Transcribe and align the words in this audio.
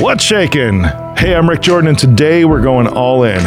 What's 0.00 0.22
shaking? 0.22 0.84
Hey, 1.16 1.34
I'm 1.34 1.50
Rick 1.50 1.60
Jordan, 1.60 1.88
and 1.88 1.98
today 1.98 2.44
we're 2.44 2.62
going 2.62 2.86
all 2.86 3.24
in. 3.24 3.42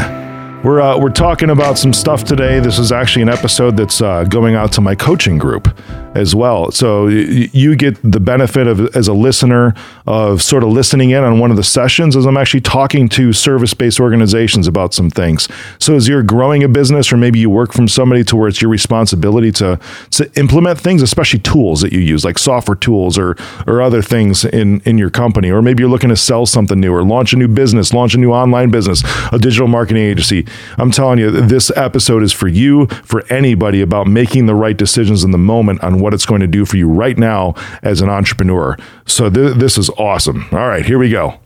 We're 0.63 0.81
uh, 0.81 1.00
we're 1.00 1.10
talking 1.10 1.50
about 1.50 1.78
some 1.78 1.94
stuff 1.94 2.26
today. 2.26 2.60
This 2.60 2.78
is 2.78 2.92
actually 2.92 3.22
an 3.22 3.29
episode 3.29 3.78
that's 3.78 4.01
uh, 4.01 4.26
going 4.26 4.56
out 4.56 4.74
to 4.74 4.82
my 4.82 4.94
coaching 4.94 5.37
group 5.37 5.69
as 6.16 6.36
well. 6.36 6.72
So 6.72 7.08
you 7.08 7.76
get 7.76 7.98
the 8.04 8.20
benefit 8.20 8.68
of 8.68 8.96
as 8.96 9.08
a 9.08 9.14
listener 9.14 9.74
of 10.06 10.42
sort 10.42 10.64
of 10.64 10.70
listening 10.70 11.12
in 11.12 11.24
on 11.24 11.40
one 11.40 11.52
of 11.52 11.58
the 11.58 11.64
sessions 11.64 12.16
as 12.16 12.26
I'm 12.26 12.38
actually 12.38 12.62
talking 12.62 13.08
to 13.10 13.32
service-based 13.32 14.00
organizations 14.00 14.68
about 14.68 14.94
some 14.94 15.10
things. 15.10 15.47
So 15.79 15.96
as 15.96 16.08
you're 16.08 16.24
growing 16.24 16.64
a 16.64 16.68
business 16.68 17.14
or 17.14 17.18
maybe 17.18 17.40
you 17.40 17.50
work 17.50 17.72
from 17.72 17.88
somebody 17.88 18.24
to 18.26 18.36
where 18.36 18.50
it's 18.50 18.62
your 18.62 18.70
responsibility 18.70 19.52
to 19.54 19.80
to 20.12 20.32
implement 20.40 20.80
things, 20.80 21.02
especially 21.02 21.40
tools 21.40 21.82
that 21.82 21.94
you 21.94 22.00
use 22.00 22.26
like 22.26 22.38
software 22.38 22.76
tools 22.76 23.18
or 23.18 23.38
or 23.66 23.82
other 23.82 24.02
things 24.02 24.44
in 24.44 24.82
in 24.82 24.98
your 24.98 25.10
company 25.10 25.50
or 25.50 25.62
maybe 25.62 25.82
you're 25.82 25.90
looking 25.90 26.10
to 26.10 26.18
sell 26.18 26.46
something 26.46 26.80
new 26.80 26.94
or 26.94 27.04
launch 27.04 27.32
a 27.32 27.38
new 27.38 27.48
business, 27.48 27.94
launch 27.94 28.14
a 28.16 28.18
new 28.18 28.32
online 28.32 28.70
business, 28.70 29.02
a 29.32 29.40
digital 29.40 29.68
marketing 29.68 30.04
agency. 30.04 30.46
I'm 30.78 30.91
telling 30.91 31.20
you 31.20 31.32
this 31.32 31.72
episode 31.78 32.22
is 32.22 32.34
for 32.34 32.50
you, 32.50 32.88
for 33.04 33.24
anybody 33.32 33.82
about 33.82 34.08
making 34.08 34.46
the 34.46 34.55
right 34.55 34.76
decisions 34.76 35.24
in 35.24 35.32
the 35.32 35.38
moment 35.38 35.82
on 35.82 36.01
what 36.02 36.14
it's 36.14 36.26
going 36.26 36.41
to 36.41 36.48
do 36.48 36.66
for 36.66 36.78
you 36.78 36.88
right 36.88 37.18
now 37.18 37.55
as 37.84 38.02
an 38.02 38.10
entrepreneur. 38.10 38.78
So 39.05 39.30
th- 39.30 39.58
this 39.58 39.78
is 39.78 39.90
awesome. 39.91 40.46
All 40.52 40.68
right, 40.68 40.86
here 40.86 41.00
we 41.00 41.10
go. 41.10 41.40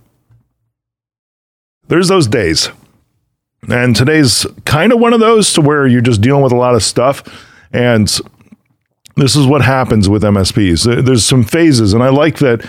There's 1.87 2.07
those 2.07 2.27
days. 2.27 2.69
And 3.67 3.95
today's 3.95 4.45
kind 4.65 4.91
of 4.91 4.99
one 4.99 5.13
of 5.13 5.19
those 5.19 5.51
to 5.53 5.61
where 5.61 5.87
you're 5.87 6.01
just 6.01 6.21
dealing 6.21 6.43
with 6.43 6.51
a 6.51 6.57
lot 6.57 6.75
of 6.75 6.83
stuff. 6.83 7.23
And 7.73 8.07
this 9.15 9.35
is 9.35 9.47
what 9.47 9.61
happens 9.61 10.07
with 10.07 10.23
MSPs. 10.23 11.05
There's 11.05 11.25
some 11.25 11.43
phases, 11.43 11.93
and 11.93 12.03
I 12.03 12.09
like 12.09 12.39
that 12.39 12.65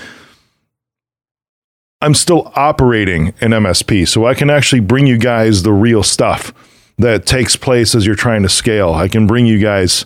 I'm 2.02 2.14
still 2.14 2.52
operating 2.54 3.28
an 3.40 3.50
MSP, 3.52 4.06
so 4.06 4.26
I 4.26 4.34
can 4.34 4.50
actually 4.50 4.80
bring 4.80 5.06
you 5.06 5.18
guys 5.18 5.62
the 5.62 5.72
real 5.72 6.02
stuff 6.02 6.52
that 6.98 7.26
takes 7.26 7.56
place 7.56 7.94
as 7.94 8.06
you're 8.06 8.14
trying 8.14 8.42
to 8.42 8.48
scale. 8.48 8.94
I 8.94 9.08
can 9.08 9.26
bring 9.26 9.46
you 9.46 9.58
guys 9.58 10.04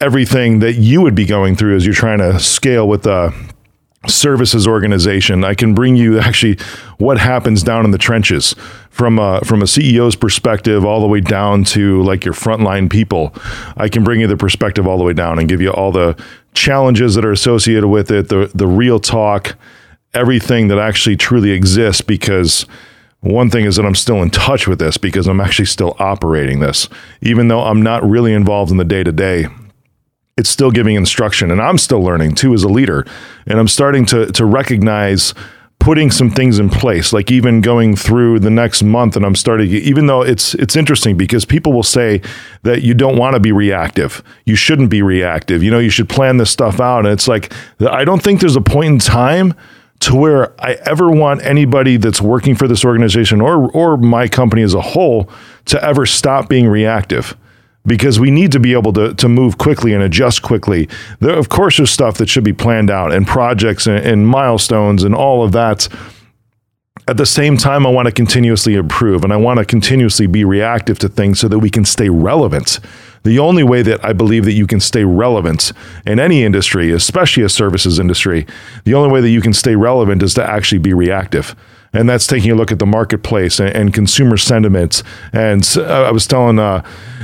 everything 0.00 0.58
that 0.60 0.74
you 0.74 1.00
would 1.00 1.14
be 1.14 1.24
going 1.24 1.56
through 1.56 1.76
as 1.76 1.86
you're 1.86 1.94
trying 1.94 2.18
to 2.18 2.38
scale 2.38 2.86
with 2.88 3.06
a 3.06 3.32
services 4.06 4.66
organization. 4.66 5.44
I 5.44 5.54
can 5.54 5.74
bring 5.74 5.96
you 5.96 6.18
actually 6.20 6.58
what 6.98 7.18
happens 7.18 7.62
down 7.62 7.84
in 7.84 7.90
the 7.90 7.98
trenches 7.98 8.54
from 8.90 9.18
a, 9.18 9.40
from 9.40 9.62
a 9.62 9.64
CEO's 9.64 10.16
perspective 10.16 10.84
all 10.84 11.00
the 11.00 11.06
way 11.06 11.20
down 11.20 11.64
to 11.64 12.02
like 12.02 12.24
your 12.24 12.34
frontline 12.34 12.90
people. 12.90 13.34
I 13.76 13.88
can 13.88 14.04
bring 14.04 14.20
you 14.20 14.26
the 14.26 14.36
perspective 14.36 14.86
all 14.86 14.98
the 14.98 15.04
way 15.04 15.12
down 15.12 15.38
and 15.38 15.48
give 15.48 15.60
you 15.60 15.70
all 15.70 15.92
the 15.92 16.20
challenges 16.54 17.14
that 17.14 17.24
are 17.24 17.32
associated 17.32 17.88
with 17.88 18.10
it, 18.10 18.28
the 18.28 18.50
the 18.54 18.66
real 18.66 18.98
talk, 18.98 19.56
everything 20.14 20.68
that 20.68 20.78
actually 20.78 21.16
truly 21.16 21.50
exists 21.50 22.00
because 22.00 22.64
one 23.20 23.50
thing 23.50 23.64
is 23.64 23.76
that 23.76 23.84
I'm 23.84 23.94
still 23.94 24.22
in 24.22 24.30
touch 24.30 24.66
with 24.66 24.78
this 24.78 24.96
because 24.96 25.26
I'm 25.26 25.40
actually 25.40 25.66
still 25.66 25.96
operating 25.98 26.60
this 26.60 26.88
even 27.20 27.48
though 27.48 27.60
I'm 27.60 27.82
not 27.82 28.08
really 28.08 28.32
involved 28.32 28.70
in 28.70 28.76
the 28.76 28.84
day 28.84 29.02
to 29.02 29.12
day 29.12 29.46
it's 30.36 30.50
still 30.50 30.70
giving 30.70 30.96
instruction 30.96 31.50
and 31.50 31.60
i'm 31.60 31.78
still 31.78 32.02
learning 32.02 32.34
too 32.34 32.52
as 32.54 32.62
a 32.62 32.68
leader. 32.68 33.06
And 33.46 33.58
i'm 33.58 33.68
starting 33.68 34.04
to 34.06 34.26
to 34.32 34.44
recognize 34.44 35.34
putting 35.78 36.10
some 36.10 36.30
things 36.30 36.58
in 36.58 36.70
place 36.70 37.12
like 37.12 37.30
even 37.30 37.60
going 37.60 37.94
through 37.94 38.40
the 38.40 38.50
next 38.50 38.82
month 38.82 39.14
and 39.14 39.24
i'm 39.24 39.34
starting 39.34 39.68
even 39.68 40.06
though 40.06 40.22
it's 40.22 40.54
it's 40.54 40.74
interesting 40.74 41.16
because 41.16 41.44
people 41.44 41.72
will 41.72 41.82
say 41.82 42.20
that 42.62 42.82
you 42.82 42.94
don't 42.94 43.16
want 43.16 43.34
to 43.34 43.40
be 43.40 43.52
reactive. 43.52 44.22
You 44.46 44.56
shouldn't 44.56 44.90
be 44.90 45.02
reactive. 45.02 45.62
You 45.62 45.70
know 45.70 45.78
you 45.78 45.90
should 45.90 46.08
plan 46.08 46.38
this 46.38 46.50
stuff 46.50 46.80
out. 46.80 47.00
And 47.00 47.08
it's 47.08 47.28
like 47.28 47.52
i 47.80 48.04
don't 48.04 48.22
think 48.22 48.40
there's 48.40 48.56
a 48.56 48.60
point 48.60 48.92
in 48.92 48.98
time 48.98 49.54
to 49.98 50.14
where 50.14 50.60
I 50.60 50.74
ever 50.84 51.10
want 51.10 51.42
anybody 51.42 51.96
that's 51.96 52.20
working 52.20 52.54
for 52.54 52.68
this 52.68 52.84
organization 52.84 53.40
or 53.40 53.70
or 53.70 53.96
my 53.96 54.28
company 54.28 54.62
as 54.62 54.74
a 54.74 54.82
whole 54.82 55.30
to 55.66 55.82
ever 55.82 56.04
stop 56.04 56.48
being 56.48 56.66
reactive 56.66 57.36
because 57.86 58.18
we 58.18 58.30
need 58.30 58.52
to 58.52 58.60
be 58.60 58.72
able 58.72 58.92
to, 58.94 59.14
to 59.14 59.28
move 59.28 59.58
quickly 59.58 59.94
and 59.94 60.02
adjust 60.02 60.42
quickly. 60.42 60.88
There, 61.20 61.36
of 61.36 61.48
course, 61.48 61.76
there's 61.76 61.90
stuff 61.90 62.18
that 62.18 62.28
should 62.28 62.44
be 62.44 62.52
planned 62.52 62.90
out 62.90 63.12
and 63.12 63.26
projects 63.26 63.86
and, 63.86 64.04
and 64.04 64.26
milestones 64.26 65.04
and 65.04 65.14
all 65.14 65.44
of 65.44 65.52
that. 65.52 65.88
At 67.08 67.18
the 67.18 67.26
same 67.26 67.56
time, 67.56 67.86
I 67.86 67.90
want 67.90 68.06
to 68.06 68.12
continuously 68.12 68.74
improve 68.74 69.22
and 69.22 69.32
I 69.32 69.36
want 69.36 69.60
to 69.60 69.64
continuously 69.64 70.26
be 70.26 70.44
reactive 70.44 70.98
to 71.00 71.08
things 71.08 71.38
so 71.38 71.46
that 71.46 71.60
we 71.60 71.70
can 71.70 71.84
stay 71.84 72.08
relevant. 72.08 72.80
The 73.22 73.38
only 73.38 73.62
way 73.62 73.82
that 73.82 74.04
I 74.04 74.12
believe 74.12 74.44
that 74.44 74.54
you 74.54 74.66
can 74.66 74.80
stay 74.80 75.04
relevant 75.04 75.72
in 76.04 76.18
any 76.18 76.42
industry, 76.42 76.90
especially 76.90 77.44
a 77.44 77.48
services 77.48 78.00
industry, 78.00 78.46
the 78.84 78.94
only 78.94 79.12
way 79.12 79.20
that 79.20 79.30
you 79.30 79.40
can 79.40 79.52
stay 79.52 79.76
relevant 79.76 80.22
is 80.22 80.34
to 80.34 80.48
actually 80.48 80.78
be 80.78 80.94
reactive 80.94 81.54
and 81.92 82.08
that's 82.08 82.26
taking 82.26 82.50
a 82.50 82.54
look 82.54 82.72
at 82.72 82.78
the 82.78 82.86
marketplace 82.86 83.58
and, 83.60 83.74
and 83.74 83.94
consumer 83.94 84.36
sentiments. 84.36 85.02
And 85.32 85.66
I 85.78 86.10
was 86.10 86.26
telling 86.26 86.58
uh, 86.58 86.82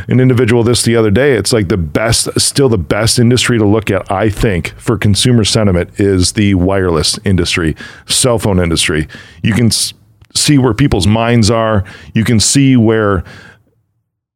an 0.09 0.21
individual 0.21 0.63
this 0.63 0.83
the 0.83 0.97
other 0.97 1.11
day. 1.11 1.33
It's 1.33 1.53
like 1.53 1.69
the 1.69 1.77
best, 1.77 2.29
still 2.41 2.69
the 2.69 2.79
best 2.79 3.19
industry 3.19 3.59
to 3.59 3.65
look 3.65 3.91
at. 3.91 4.11
I 4.11 4.31
think 4.31 4.75
for 4.79 4.97
consumer 4.97 5.45
sentiment 5.45 6.01
is 6.01 6.33
the 6.33 6.55
wireless 6.55 7.19
industry, 7.25 7.77
cell 8.07 8.39
phone 8.39 8.59
industry. 8.59 9.09
You 9.43 9.55
can 9.55 9.67
s- 9.67 9.95
see 10.35 10.59
where 10.59 10.75
people's 10.75 11.07
minds 11.07 11.51
are. 11.51 11.85
You 12.15 12.25
can 12.25 12.41
see 12.41 12.77
where 12.77 13.25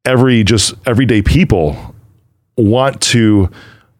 every 0.05 0.43
just 0.43 0.73
everyday 0.85 1.21
people 1.21 1.95
want 2.55 3.01
to 3.01 3.49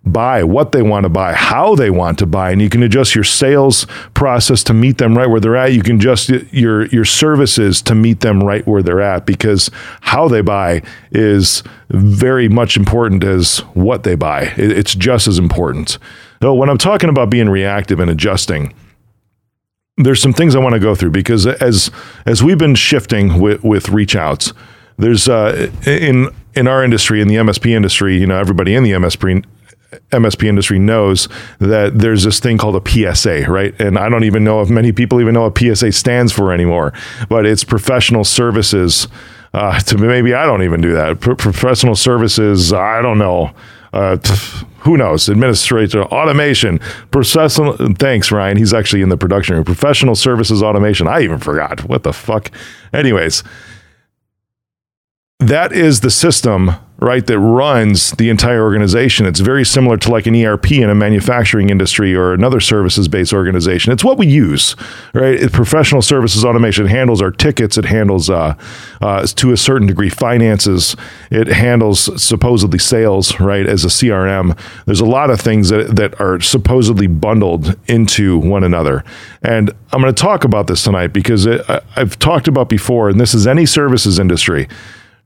buy, 0.07 0.43
what 0.43 0.71
they 0.71 0.81
want 0.81 1.03
to 1.03 1.09
buy, 1.09 1.33
how 1.33 1.75
they 1.75 1.89
want 1.89 2.19
to 2.19 2.25
buy, 2.25 2.51
and 2.51 2.61
you 2.61 2.69
can 2.69 2.83
adjust 2.83 3.15
your 3.15 3.23
sales 3.23 3.85
process 4.13 4.63
to 4.63 4.73
meet 4.73 4.97
them 4.97 5.17
right 5.17 5.29
where 5.29 5.39
they're 5.39 5.55
at. 5.55 5.73
You 5.73 5.83
can 5.83 5.97
adjust 5.97 6.29
your 6.29 6.85
your 6.87 7.05
services 7.05 7.81
to 7.83 7.95
meet 7.95 8.21
them 8.21 8.43
right 8.43 8.65
where 8.67 8.81
they're 8.81 9.01
at 9.01 9.25
because 9.25 9.69
how 10.01 10.27
they 10.27 10.41
buy 10.41 10.81
is 11.11 11.63
very 11.89 12.49
much 12.49 12.77
important 12.77 13.23
as 13.23 13.59
what 13.73 14.03
they 14.03 14.15
buy. 14.15 14.53
It's 14.57 14.95
just 14.95 15.27
as 15.27 15.39
important. 15.39 15.97
So 16.41 16.53
when 16.53 16.69
I'm 16.69 16.77
talking 16.77 17.09
about 17.09 17.29
being 17.29 17.49
reactive 17.49 17.99
and 17.99 18.11
adjusting, 18.11 18.73
there's 19.97 20.21
some 20.21 20.33
things 20.33 20.55
I 20.55 20.59
want 20.59 20.73
to 20.73 20.79
go 20.79 20.95
through 20.95 21.11
because 21.11 21.47
as 21.47 21.89
as 22.25 22.43
we've 22.43 22.57
been 22.57 22.75
shifting 22.75 23.39
with 23.39 23.63
with 23.63 23.89
reach 23.89 24.15
outs, 24.15 24.53
there's 24.97 25.27
uh, 25.27 25.69
in 25.85 26.29
in 26.55 26.67
our 26.67 26.83
industry 26.83 27.21
in 27.21 27.27
the 27.27 27.35
MSP 27.35 27.71
industry, 27.71 28.17
you 28.17 28.27
know, 28.27 28.37
everybody 28.37 28.75
in 28.75 28.83
the 28.83 28.91
MSP 28.91 29.45
MSP 30.11 30.47
industry 30.47 30.79
knows 30.79 31.27
that 31.59 31.99
there's 31.99 32.23
this 32.23 32.39
thing 32.39 32.57
called 32.57 32.75
a 32.75 33.13
PSA, 33.13 33.45
right? 33.49 33.79
And 33.79 33.97
I 33.97 34.09
don't 34.09 34.23
even 34.23 34.43
know 34.43 34.61
if 34.61 34.69
many 34.69 34.91
people 34.91 35.21
even 35.21 35.33
know 35.33 35.49
what 35.49 35.57
PSA 35.57 35.91
stands 35.91 36.31
for 36.31 36.51
anymore, 36.51 36.93
but 37.29 37.45
it's 37.45 37.63
professional 37.63 38.23
services. 38.23 39.07
Uh, 39.53 39.79
to 39.79 39.97
maybe 39.97 40.33
I 40.33 40.45
don't 40.45 40.63
even 40.63 40.81
do 40.81 40.93
that. 40.93 41.19
Pro- 41.19 41.35
professional 41.35 41.95
services, 41.95 42.73
I 42.73 43.01
don't 43.01 43.17
know. 43.17 43.51
Uh, 43.93 44.17
who 44.79 44.97
knows? 44.97 45.27
Administrator, 45.29 46.03
automation, 46.03 46.79
professional. 47.11 47.75
Thanks, 47.95 48.31
Ryan. 48.31 48.57
He's 48.57 48.73
actually 48.73 49.01
in 49.01 49.09
the 49.09 49.17
production 49.17 49.55
room. 49.55 49.63
Professional 49.63 50.15
services 50.15 50.61
automation. 50.61 51.07
I 51.07 51.21
even 51.21 51.39
forgot. 51.39 51.83
What 51.85 52.03
the 52.03 52.13
fuck? 52.13 52.51
Anyways, 52.93 53.43
that 55.39 55.71
is 55.71 56.01
the 56.01 56.11
system 56.11 56.71
right 56.99 57.25
that 57.27 57.39
runs 57.39 58.11
the 58.11 58.29
entire 58.29 58.63
organization. 58.63 59.25
It's 59.25 59.39
very 59.39 59.63
similar 59.63 59.97
to 59.97 60.11
like 60.11 60.25
an 60.25 60.35
erp 60.35 60.71
in 60.71 60.89
a 60.89 60.95
manufacturing 60.95 61.69
industry 61.69 62.15
or 62.15 62.33
another 62.33 62.59
services 62.59 63.07
based 63.07 63.33
organization. 63.33 63.93
It's 63.93 64.03
what 64.03 64.17
we 64.17 64.27
use 64.27 64.75
right? 65.13 65.35
It, 65.35 65.51
professional 65.51 66.01
services 66.01 66.43
automation 66.43 66.87
handles 66.87 67.21
our 67.21 67.31
tickets 67.31 67.77
it 67.77 67.85
handles 67.85 68.29
uh, 68.29 68.55
uh, 69.01 69.25
to 69.27 69.51
a 69.51 69.57
certain 69.57 69.87
degree 69.87 70.09
finances 70.09 70.95
it 71.29 71.47
handles 71.47 72.21
supposedly 72.21 72.79
sales 72.79 73.39
right 73.39 73.65
as 73.65 73.85
a 73.85 73.87
crm 73.87 74.57
there's 74.85 74.99
a 74.99 75.05
lot 75.05 75.29
of 75.29 75.39
things 75.39 75.69
that, 75.69 75.95
that 75.95 76.19
are 76.19 76.39
supposedly 76.39 77.07
bundled 77.07 77.77
into 77.87 78.37
one 78.37 78.63
another. 78.63 79.03
And 79.43 79.71
i'm 79.91 80.01
going 80.01 80.13
to 80.13 80.21
talk 80.21 80.43
about 80.43 80.67
this 80.67 80.83
tonight 80.83 81.07
because 81.07 81.45
it, 81.45 81.61
I, 81.69 81.81
i've 81.95 82.17
talked 82.19 82.47
about 82.47 82.69
before 82.69 83.09
and 83.09 83.19
this 83.19 83.33
is 83.33 83.47
any 83.47 83.65
services 83.65 84.19
industry 84.19 84.67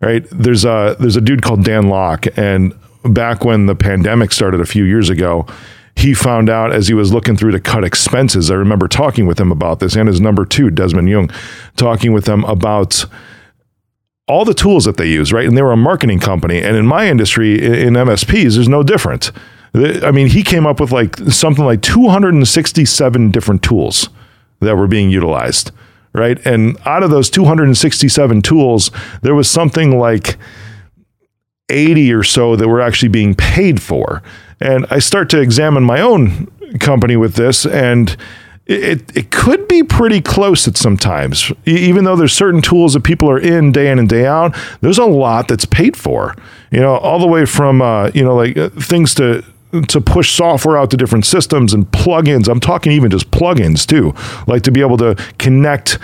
right? 0.02 0.26
There's 0.32 0.66
a 0.66 0.96
there's 1.00 1.16
a 1.16 1.22
dude 1.22 1.42
called 1.42 1.64
Dan 1.64 1.88
Lok, 1.88 2.26
and 2.38 2.74
back 3.04 3.46
when 3.46 3.66
the 3.66 3.76
pandemic 3.76 4.32
started 4.32 4.60
a 4.60 4.66
few 4.66 4.84
years 4.84 5.10
ago, 5.10 5.46
he 5.96 6.14
found 6.14 6.50
out 6.50 6.72
as 6.72 6.88
he 6.88 6.94
was 6.94 7.14
looking 7.14 7.38
through 7.38 7.52
to 7.52 7.60
cut 7.60 7.84
expenses. 7.84 8.50
I 8.50 8.56
remember 8.56 8.88
talking 8.88 9.26
with 9.28 9.40
him 9.40 9.52
about 9.52 9.80
this, 9.80 9.96
and 9.96 10.08
his 10.08 10.22
number 10.22 10.46
two, 10.46 10.70
Desmond 10.70 11.10
Young, 11.10 11.30
talking 11.76 12.14
with 12.14 12.26
them 12.26 12.44
about 12.46 13.06
all 14.28 14.46
the 14.46 14.54
tools 14.54 14.86
that 14.86 14.98
they 14.98 15.08
use, 15.08 15.34
right? 15.34 15.46
And 15.46 15.58
they 15.58 15.62
were 15.62 15.74
a 15.74 15.78
marketing 15.78 16.20
company, 16.20 16.62
and 16.62 16.76
in 16.76 16.86
my 16.86 17.08
industry, 17.08 17.56
in 17.56 17.94
MSPs, 17.94 18.56
there's 18.56 18.70
no 18.70 18.84
different. 18.84 19.32
I 19.74 20.12
mean, 20.12 20.28
he 20.28 20.44
came 20.44 20.68
up 20.68 20.82
with 20.82 20.92
like 20.92 21.16
something 21.16 21.64
like 21.64 21.82
267 21.82 23.32
different 23.32 23.64
tools 23.64 24.10
that 24.60 24.76
were 24.76 24.88
being 24.88 25.10
utilized 25.10 25.72
right? 26.14 26.44
And 26.46 26.78
out 26.86 27.04
of 27.04 27.10
those 27.10 27.30
267 27.30 28.42
tools, 28.42 28.92
there 29.22 29.36
was 29.36 29.50
something 29.50 29.98
like 29.98 30.38
80 31.70 32.14
or 32.14 32.24
so 32.24 32.56
that 32.56 32.68
were 32.68 32.82
actually 32.82 33.10
being 33.10 33.36
paid 33.36 33.82
for. 33.82 34.22
And 34.60 34.86
I 34.90 35.00
start 35.00 35.30
to 35.32 35.40
examine 35.40 35.84
my 35.84 36.02
own 36.02 36.48
company 36.80 37.18
with 37.18 37.36
this 37.36 37.66
and 37.66 38.16
it, 38.68 39.16
it 39.18 39.32
could 39.32 39.68
be 39.68 39.84
pretty 39.84 40.22
close 40.22 40.68
at 40.68 40.78
sometimes. 40.78 41.52
Even 41.66 42.06
though 42.06 42.16
there's 42.16 42.34
certain 42.34 42.62
tools 42.62 42.94
that 42.94 43.04
people 43.04 43.30
are 43.30 43.40
in 43.40 43.72
day 43.72 43.92
in 43.92 44.00
and 44.00 44.08
day 44.08 44.26
out, 44.26 44.56
there's 44.82 44.98
a 44.98 45.06
lot 45.06 45.48
that's 45.48 45.66
paid 45.66 45.98
for. 45.98 46.36
You 46.72 46.80
know, 46.80 46.96
all 46.98 47.20
the 47.20 47.28
way 47.28 47.46
from 47.46 47.82
uh, 47.82 48.12
you 48.14 48.24
know 48.24 48.36
like 48.36 48.58
uh, 48.58 48.70
things 48.70 49.14
to 49.16 49.44
to 49.88 50.02
push 50.02 50.36
software 50.36 50.78
out 50.78 50.92
to 50.92 50.98
different 50.98 51.26
systems 51.26 51.74
and 51.74 51.90
plugins. 51.92 52.48
I'm 52.48 52.60
talking 52.60 52.92
even 52.92 53.12
just 53.12 53.32
plugins 53.32 53.86
too, 53.86 54.14
like 54.48 54.64
to 54.64 54.72
be 54.72 54.82
able 54.82 54.98
to 54.98 55.16
connect 55.38 55.98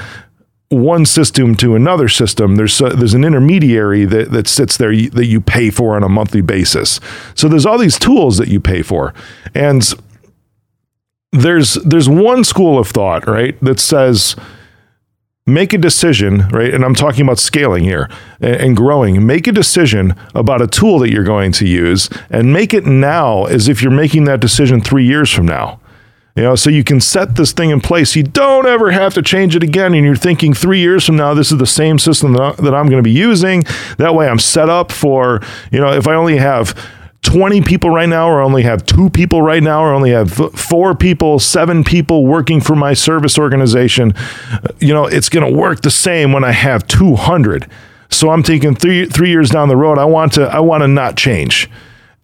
one 0.70 1.06
system 1.06 1.56
to 1.56 1.76
another 1.76 2.10
system. 2.10 2.56
There's 2.56 2.80
a, 2.82 2.90
there's 2.90 3.14
an 3.14 3.24
intermediary 3.24 4.06
that 4.06 4.32
that 4.32 4.48
sits 4.48 4.78
there 4.78 4.92
that 4.92 5.26
you 5.26 5.40
pay 5.40 5.70
for 5.70 5.96
on 5.96 6.04
a 6.04 6.10
monthly 6.10 6.42
basis. 6.42 7.00
So 7.36 7.48
there's 7.48 7.66
all 7.66 7.78
these 7.78 7.98
tools 8.00 8.38
that 8.38 8.50
you 8.50 8.60
pay 8.60 8.82
for, 8.82 9.14
and 9.56 9.94
there's 11.32 11.76
there's 11.76 12.10
one 12.10 12.44
school 12.44 12.80
of 12.80 12.88
thought 12.88 13.28
right 13.28 13.58
that 13.62 13.80
says 13.80 14.36
make 15.48 15.72
a 15.74 15.78
decision, 15.78 16.48
right? 16.50 16.74
And 16.74 16.84
I'm 16.84 16.94
talking 16.94 17.22
about 17.22 17.40
scaling 17.40 17.86
here 17.86 18.10
and, 18.42 18.76
growing. 18.76 19.26
Make 19.26 19.48
a 19.48 19.52
decision 19.52 20.14
about 20.36 20.62
a 20.62 20.68
tool 20.68 21.00
that 21.00 21.10
you're 21.10 21.24
going 21.24 21.54
to 21.54 21.68
use 21.68 22.10
and 22.30 22.54
make 22.54 22.74
it 22.74 22.86
now 22.86 23.46
as 23.46 23.68
if 23.68 23.82
you're 23.82 23.90
making 23.90 24.26
that 24.26 24.42
decision 24.42 24.82
three 24.82 25.06
years 25.06 25.32
from 25.32 25.46
now. 25.46 25.80
You 26.36 26.44
know, 26.44 26.56
so 26.56 26.70
you 26.70 26.84
can 26.84 27.02
set 27.02 27.36
this 27.36 27.52
thing 27.52 27.72
in 27.72 27.82
place. 27.82 28.16
You 28.16 28.22
don't 28.22 28.68
ever 28.68 28.92
have 28.92 29.16
to 29.16 29.24
change 29.24 29.56
it 29.56 29.64
again. 29.64 29.96
And 29.96 30.06
you're 30.06 30.16
thinking 30.16 30.54
three 30.54 30.80
years 30.80 31.04
from 31.04 31.16
now, 31.16 31.34
this 31.34 31.52
is 31.52 31.58
the 31.58 31.66
same 31.66 31.98
system 31.98 32.34
that, 32.34 32.60
I, 32.60 32.80
am 32.80 32.90
going 32.90 32.98
to 32.98 33.02
be 33.02 33.10
using. 33.10 33.64
That 33.98 34.14
way 34.14 34.30
I'm 34.30 34.38
set 34.38 34.70
up 34.70 34.92
for, 34.92 35.42
you 35.72 35.80
know, 35.80 35.92
if 35.92 36.08
I 36.08 36.14
only 36.14 36.38
have 36.38 36.78
20 37.28 37.62
people 37.62 37.90
right 37.90 38.08
now, 38.08 38.30
or 38.30 38.40
only 38.40 38.64
have 38.64 38.86
two 38.86 39.10
people 39.10 39.42
right 39.42 39.62
now, 39.62 39.84
or 39.84 39.94
only 39.94 40.12
have 40.12 40.32
four 40.32 40.96
people, 40.96 41.40
seven 41.40 41.84
people 41.84 42.26
working 42.26 42.62
for 42.62 42.74
my 42.74 42.94
service 42.94 43.38
organization, 43.38 44.14
you 44.80 44.94
know, 44.94 45.06
it's 45.06 45.28
going 45.28 45.46
to 45.46 45.54
work 45.54 45.82
the 45.82 45.92
same 45.92 46.32
when 46.32 46.46
I 46.46 46.54
have 46.54 46.88
200. 46.88 47.70
So 48.10 48.30
I'm 48.30 48.44
thinking 48.44 48.76
three 48.76 49.06
three 49.08 49.30
years 49.30 49.50
down 49.50 49.68
the 49.68 49.76
road, 49.76 49.98
I 49.98 50.06
want 50.06 50.32
to 50.34 50.44
I 50.44 50.62
want 50.62 50.84
to 50.84 50.88
not 50.88 51.18
change. 51.18 51.70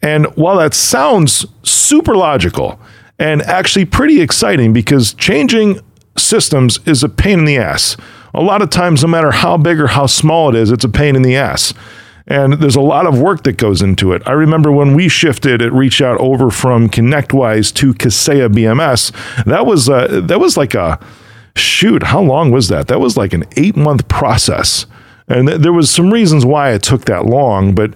And 0.02 0.26
while 0.38 0.58
that 0.58 0.74
sounds 0.74 1.46
super 1.64 2.16
logical 2.16 2.80
and 3.20 3.42
actually 3.42 3.84
pretty 3.84 4.22
exciting 4.22 4.72
because 4.72 5.14
changing 5.14 5.82
systems 6.18 6.80
is 6.86 7.04
a 7.04 7.10
pain 7.10 7.40
in 7.40 7.46
the 7.46 7.58
ass. 7.58 7.98
A 8.34 8.42
lot 8.42 8.62
of 8.62 8.70
times, 8.70 9.02
no 9.02 9.10
matter 9.10 9.32
how 9.32 9.58
big 9.58 9.82
or 9.82 9.88
how 9.88 10.06
small 10.06 10.48
it 10.48 10.56
is, 10.56 10.72
it's 10.72 10.86
a 10.86 10.90
pain 10.90 11.18
in 11.18 11.24
the 11.24 11.36
ass. 11.36 11.74
And 12.26 12.54
there's 12.54 12.76
a 12.76 12.82
lot 12.82 13.06
of 13.06 13.20
work 13.20 13.44
that 13.44 13.58
goes 13.58 13.82
into 13.82 14.14
it. 14.14 14.22
I 14.26 14.32
remember 14.32 14.72
when 14.72 14.96
we 14.96 15.10
shifted 15.10 15.62
at 15.62 15.74
Reach 15.74 16.02
Out 16.02 16.18
over 16.20 16.50
from 16.50 16.90
ConnectWise 16.90 17.74
to 17.76 17.94
Kaseya 17.94 18.50
BMS, 18.50 19.12
that 19.46 19.66
was 19.66 19.90
uh, 19.90 20.22
that 20.24 20.40
was 20.40 20.56
like 20.56 20.74
a 20.74 21.00
shoot. 21.56 22.04
How 22.04 22.22
long 22.22 22.50
was 22.52 22.70
that? 22.70 22.88
That 22.88 23.02
was 23.02 23.18
like 23.18 23.34
an 23.34 23.44
eight 23.58 23.76
month 23.76 24.08
process, 24.08 24.86
and 25.28 25.48
th- 25.50 25.62
there 25.62 25.74
was 25.74 25.90
some 25.90 26.12
reasons 26.14 26.46
why 26.46 26.72
it 26.72 26.84
took 26.84 27.06
that 27.06 27.26
long, 27.26 27.76
but. 27.76 27.94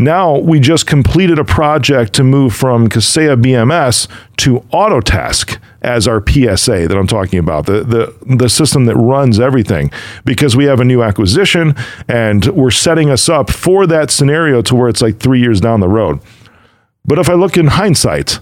Now 0.00 0.38
we 0.38 0.60
just 0.60 0.86
completed 0.86 1.40
a 1.40 1.44
project 1.44 2.12
to 2.14 2.22
move 2.22 2.54
from 2.54 2.88
Kaseya 2.88 3.42
BMS 3.42 4.06
to 4.36 4.60
Autotask 4.72 5.58
as 5.82 6.06
our 6.06 6.24
PSA 6.24 6.86
that 6.86 6.96
I'm 6.96 7.08
talking 7.08 7.40
about, 7.40 7.66
the, 7.66 7.82
the, 7.82 8.36
the 8.36 8.48
system 8.48 8.84
that 8.84 8.96
runs 8.96 9.40
everything, 9.40 9.90
because 10.24 10.54
we 10.54 10.66
have 10.66 10.78
a 10.78 10.84
new 10.84 11.02
acquisition 11.02 11.74
and 12.06 12.46
we're 12.46 12.70
setting 12.70 13.10
us 13.10 13.28
up 13.28 13.50
for 13.50 13.88
that 13.88 14.12
scenario 14.12 14.62
to 14.62 14.76
where 14.76 14.88
it's 14.88 15.02
like 15.02 15.18
three 15.18 15.40
years 15.40 15.60
down 15.60 15.80
the 15.80 15.88
road. 15.88 16.20
But 17.04 17.18
if 17.18 17.28
I 17.28 17.34
look 17.34 17.56
in 17.56 17.66
hindsight, 17.66 18.38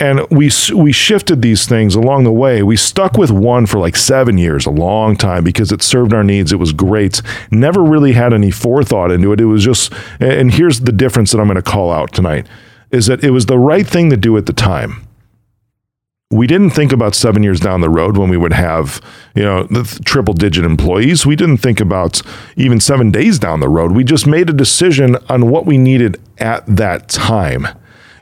and 0.00 0.26
we 0.30 0.50
we 0.74 0.92
shifted 0.92 1.42
these 1.42 1.66
things 1.66 1.94
along 1.94 2.24
the 2.24 2.32
way. 2.32 2.62
We 2.62 2.76
stuck 2.76 3.16
with 3.16 3.30
one 3.30 3.66
for 3.66 3.78
like 3.78 3.96
seven 3.96 4.38
years, 4.38 4.66
a 4.66 4.70
long 4.70 5.16
time, 5.16 5.44
because 5.44 5.70
it 5.70 5.82
served 5.82 6.12
our 6.12 6.24
needs. 6.24 6.52
It 6.52 6.56
was 6.56 6.72
great. 6.72 7.22
Never 7.50 7.82
really 7.82 8.12
had 8.12 8.32
any 8.32 8.50
forethought 8.50 9.10
into 9.10 9.32
it. 9.32 9.40
It 9.40 9.46
was 9.46 9.64
just, 9.64 9.92
and 10.18 10.52
here's 10.52 10.80
the 10.80 10.92
difference 10.92 11.32
that 11.32 11.40
I'm 11.40 11.46
going 11.46 11.56
to 11.56 11.62
call 11.62 11.92
out 11.92 12.12
tonight, 12.12 12.46
is 12.90 13.06
that 13.06 13.22
it 13.22 13.30
was 13.30 13.46
the 13.46 13.58
right 13.58 13.86
thing 13.86 14.10
to 14.10 14.16
do 14.16 14.36
at 14.36 14.46
the 14.46 14.52
time 14.52 15.06
we 16.32 16.46
didn't 16.46 16.70
think 16.70 16.92
about 16.92 17.16
seven 17.16 17.42
years 17.42 17.58
down 17.58 17.80
the 17.80 17.90
road 17.90 18.16
when 18.16 18.30
we 18.30 18.36
would 18.36 18.52
have, 18.52 19.00
you 19.34 19.42
know, 19.42 19.64
the 19.64 19.82
triple 20.04 20.32
digit 20.32 20.64
employees. 20.64 21.26
We 21.26 21.34
didn't 21.34 21.56
think 21.56 21.80
about 21.80 22.22
even 22.56 22.78
seven 22.78 23.10
days 23.10 23.40
down 23.40 23.58
the 23.58 23.68
road. 23.68 23.92
We 23.92 24.04
just 24.04 24.28
made 24.28 24.48
a 24.48 24.52
decision 24.52 25.16
on 25.28 25.50
what 25.50 25.66
we 25.66 25.76
needed 25.76 26.20
at 26.38 26.64
that 26.68 27.08
time. 27.08 27.66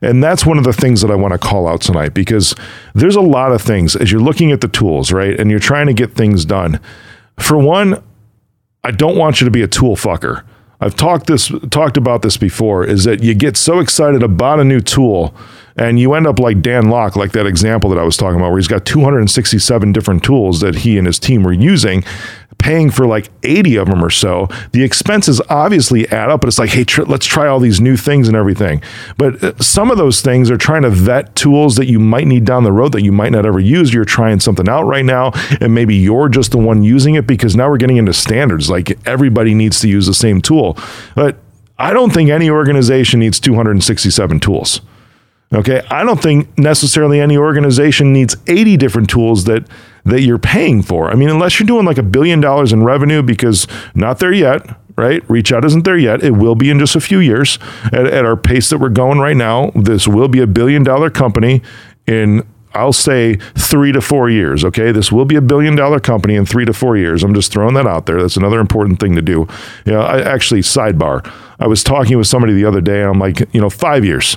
And 0.01 0.23
that's 0.23 0.47
one 0.47 0.59
of 0.59 0.65
the 0.65 0.73
things 0.73 1.01
that 1.01 1.11
I 1.11 1.15
want 1.15 1.33
to 1.33 1.39
call 1.39 1.67
out 1.67 1.81
tonight 1.81 2.15
because 2.15 2.55
there's 2.95 3.17
a 3.17 3.21
lot 3.21 3.53
of 3.53 3.61
things 3.61 3.97
as 3.97 4.13
you're 4.13 4.21
looking 4.21 4.53
at 4.53 4.61
the 4.61 4.69
tools, 4.69 5.13
right? 5.13 5.39
And 5.39 5.51
you're 5.51 5.61
trying 5.61 5.87
to 5.87 5.95
get 5.95 6.15
things 6.15 6.45
done. 6.45 6.81
For 7.39 7.59
one, 7.59 8.03
I 8.85 8.91
don't 8.91 9.17
want 9.17 9.41
you 9.41 9.45
to 9.45 9.51
be 9.51 9.63
a 9.63 9.69
tool 9.69 9.97
fucker. 9.97 10.45
I've 10.81 10.95
talked 10.95 11.27
this 11.27 11.51
talked 11.71 11.97
about 11.97 12.23
this 12.23 12.37
before 12.37 12.85
is 12.85 13.05
that 13.05 13.23
you 13.23 13.35
get 13.35 13.57
so 13.57 13.81
excited 13.81 14.23
about 14.23 14.61
a 14.61 14.65
new 14.65 14.81
tool 14.81 15.35
and 15.79 15.99
you 15.99 16.15
end 16.15 16.27
up 16.27 16.39
like 16.39 16.61
Dan 16.61 16.91
Lok, 16.91 17.17
like 17.17 17.33
that 17.33 17.47
example 17.47 17.89
that 17.91 17.99
I 17.99 18.03
was 18.03 18.17
talking 18.17 18.39
about, 18.39 18.51
where 18.51 18.59
he's 18.59 18.69
got 18.69 18.85
267 18.85 19.93
different 19.93 20.25
tools 20.25 20.61
that 20.61 20.77
he 20.77 20.99
and 20.99 21.07
his 21.07 21.19
team 21.19 21.43
were 21.43 21.53
using, 21.53 22.03
paying 22.59 22.91
for 22.91 23.07
like 23.07 23.31
80 23.45 23.77
of 23.77 23.89
them 23.89 24.05
or 24.05 24.11
so. 24.11 24.49
The 24.73 24.83
expenses 24.83 25.41
obviously 25.49 26.09
add 26.09 26.31
up, 26.31 26.41
but 26.41 26.49
it's 26.49 26.59
like, 26.59 26.71
hey, 26.71 26.85
tr- 26.85 27.05
let's 27.05 27.25
try 27.27 27.47
all 27.47 27.61
these 27.61 27.81
new 27.81 27.97
things 27.97 28.27
and 28.27 28.37
everything. 28.37 28.83
But 29.17 29.43
uh, 29.43 29.57
some 29.59 29.91
of 29.91 29.97
those 29.97 30.21
things 30.21 30.51
are 30.51 30.57
trying 30.57 30.83
to 30.83 30.91
vet 30.91 31.37
tools 31.37 31.77
that 31.77 31.87
you 31.87 32.01
might 32.01 32.27
need 32.27 32.45
down 32.45 32.65
the 32.65 32.73
road 32.73 32.93
that 32.93 33.03
you 33.03 33.13
might 33.13 33.31
not 33.31 33.47
ever 33.47 33.61
use. 33.61 33.95
You're 33.95 34.05
trying 34.05 34.41
something 34.41 34.69
out 34.69 34.83
right 34.83 35.05
now, 35.05 35.31
and 35.61 35.73
maybe 35.75 35.95
you're 35.95 36.29
just 36.29 36.51
the 36.51 36.59
one 36.59 36.83
using 36.83 37.15
it 37.15 37.27
because 37.27 37.55
now 37.55 37.71
we're 37.71 37.79
getting 37.79 37.97
into 37.97 38.13
standards. 38.13 38.69
Like 38.69 38.99
everybody 39.07 39.55
needs 39.55 39.81
to 39.81 39.89
use 39.89 40.07
the 40.07 40.15
same 40.15 40.43
tool. 40.43 40.77
But 41.15 41.39
I 41.79 41.93
don't 41.93 42.13
think 42.13 42.29
any 42.29 42.51
organization 42.51 43.21
needs 43.21 43.39
267 43.39 44.41
tools. 44.41 44.81
Okay. 45.55 45.83
I 45.91 46.05
don't 46.05 46.23
think 46.23 46.59
necessarily 46.59 47.21
any 47.21 47.37
organization 47.39 48.13
needs 48.13 48.37
80 48.47 48.77
different 48.77 49.11
tools 49.11 49.45
that 49.45 49.67
that 50.05 50.23
you're 50.23 50.39
paying 50.39 50.83
for. 50.83 51.11
I 51.11 51.15
mean, 51.15 51.29
unless 51.29 51.59
you're 51.59 51.67
doing 51.67 51.85
like 51.85 51.99
a 51.99 52.03
billion 52.03 52.41
dollars 52.41 52.73
in 52.73 52.83
revenue, 52.83 53.23
because 53.23 53.67
not 53.95 54.21
there 54.21 54.33
yet, 54.33 54.67
right? 54.97 55.23
Reach 55.29 55.53
Out 55.53 55.67
isn't 55.67 55.85
there 55.85 55.99
yet. 55.99 56.23
It 56.23 56.31
will 56.31 56.55
be 56.55 56.71
in 56.71 56.79
just 56.79 56.97
a 56.97 57.01
few 57.01 57.19
years. 57.19 57.59
At, 57.93 58.07
at 58.07 58.25
our 58.25 58.37
pace 58.37 58.71
that 58.71 58.79
we're 58.79 58.89
going 58.89 59.19
right 59.19 59.37
now, 59.37 59.71
this 59.75 60.09
will 60.09 60.29
be 60.29 60.41
a 60.41 60.47
billion 60.47 60.83
dollar 60.83 61.11
company 61.11 61.63
in 62.07 62.47
I'll 62.75 62.93
say 62.93 63.37
three 63.57 63.93
to 63.93 64.01
four 64.01 64.29
years. 64.29 64.65
Okay. 64.65 64.93
This 64.93 65.11
will 65.11 65.25
be 65.25 65.37
a 65.37 65.41
billion 65.41 65.75
dollar 65.75 66.01
company 66.01 66.37
in 66.37 66.47
three 66.47 66.65
to 66.65 66.73
four 66.73 66.97
years. 66.97 67.25
I'm 67.25 67.35
just 67.35 67.51
throwing 67.53 67.75
that 67.75 67.87
out 67.87 68.07
there. 68.07 68.21
That's 68.21 68.37
another 68.37 68.61
important 68.61 69.01
thing 69.01 69.15
to 69.15 69.23
do. 69.23 69.49
You 69.85 69.93
know, 69.93 70.01
I 70.01 70.21
actually, 70.21 70.61
sidebar, 70.61 71.31
I 71.59 71.67
was 71.67 71.83
talking 71.83 72.19
with 72.19 72.27
somebody 72.27 72.53
the 72.55 72.67
other 72.67 72.81
day 72.81 73.03
I'm 73.03 73.19
like, 73.19 73.41
you 73.53 73.61
know, 73.61 73.71
five 73.71 74.05
years 74.05 74.37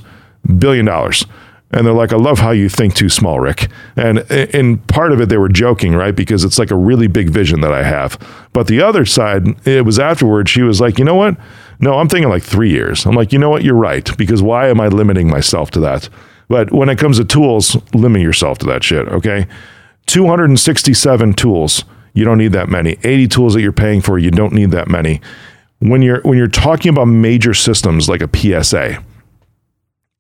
billion 0.58 0.86
dollars. 0.86 1.26
And 1.74 1.86
they're 1.86 1.94
like, 1.94 2.12
I 2.12 2.18
love 2.18 2.40
how 2.40 2.52
you 2.52 2.68
think 2.68 2.96
too 2.96 3.08
small, 3.08 3.40
Rick. 3.40 3.70
And 3.96 4.20
in 4.30 4.78
part 4.78 5.14
of 5.14 5.22
it, 5.22 5.30
they 5.30 5.38
were 5.38 5.48
joking, 5.48 5.94
right? 5.94 6.14
Because 6.14 6.44
it's 6.44 6.60
like 6.60 6.70
a 6.70 6.76
really 6.76 7.08
big 7.08 7.30
vision 7.30 7.62
that 7.62 7.72
I 7.72 7.84
have. 7.84 8.20
But 8.52 8.68
the 8.68 8.82
other 8.82 9.06
side, 9.06 9.48
it 9.66 9.86
was 9.86 9.98
afterwards, 9.98 10.52
she 10.52 10.64
was 10.64 10.82
like, 10.82 11.00
you 11.00 11.06
know 11.06 11.16
what? 11.16 11.38
No, 11.80 11.98
I'm 11.98 12.10
thinking 12.10 12.30
like 12.30 12.44
three 12.44 12.70
years. 12.70 13.06
I'm 13.06 13.16
like, 13.16 13.32
you 13.32 13.40
know 13.40 13.50
what? 13.50 13.64
You're 13.64 13.76
right. 13.76 14.10
Because 14.18 14.44
why 14.44 14.68
am 14.68 14.82
I 14.82 14.90
limiting 14.90 15.30
myself 15.30 15.72
to 15.72 15.80
that? 15.80 16.10
But 16.50 16.74
when 16.74 16.90
it 16.90 16.98
comes 16.98 17.18
to 17.18 17.24
tools, 17.24 17.78
limit 17.94 18.22
yourself 18.22 18.58
to 18.60 18.66
that 18.66 18.84
shit, 18.84 19.08
okay? 19.08 19.48
267 20.08 21.34
tools. 21.34 21.86
You 22.14 22.26
don't 22.26 22.38
need 22.38 22.52
that 22.52 22.68
many. 22.68 22.98
80 23.04 23.28
tools 23.30 23.54
that 23.54 23.62
you're 23.62 23.72
paying 23.72 24.02
for, 24.02 24.20
you 24.20 24.32
don't 24.32 24.52
need 24.52 24.72
that 24.72 24.90
many. 24.90 25.22
When 25.80 26.02
you're 26.02 26.22
when 26.22 26.38
you're 26.38 26.48
talking 26.48 26.90
about 26.90 27.06
major 27.06 27.54
systems 27.54 28.10
like 28.10 28.22
a 28.22 28.30
PSA, 28.30 29.04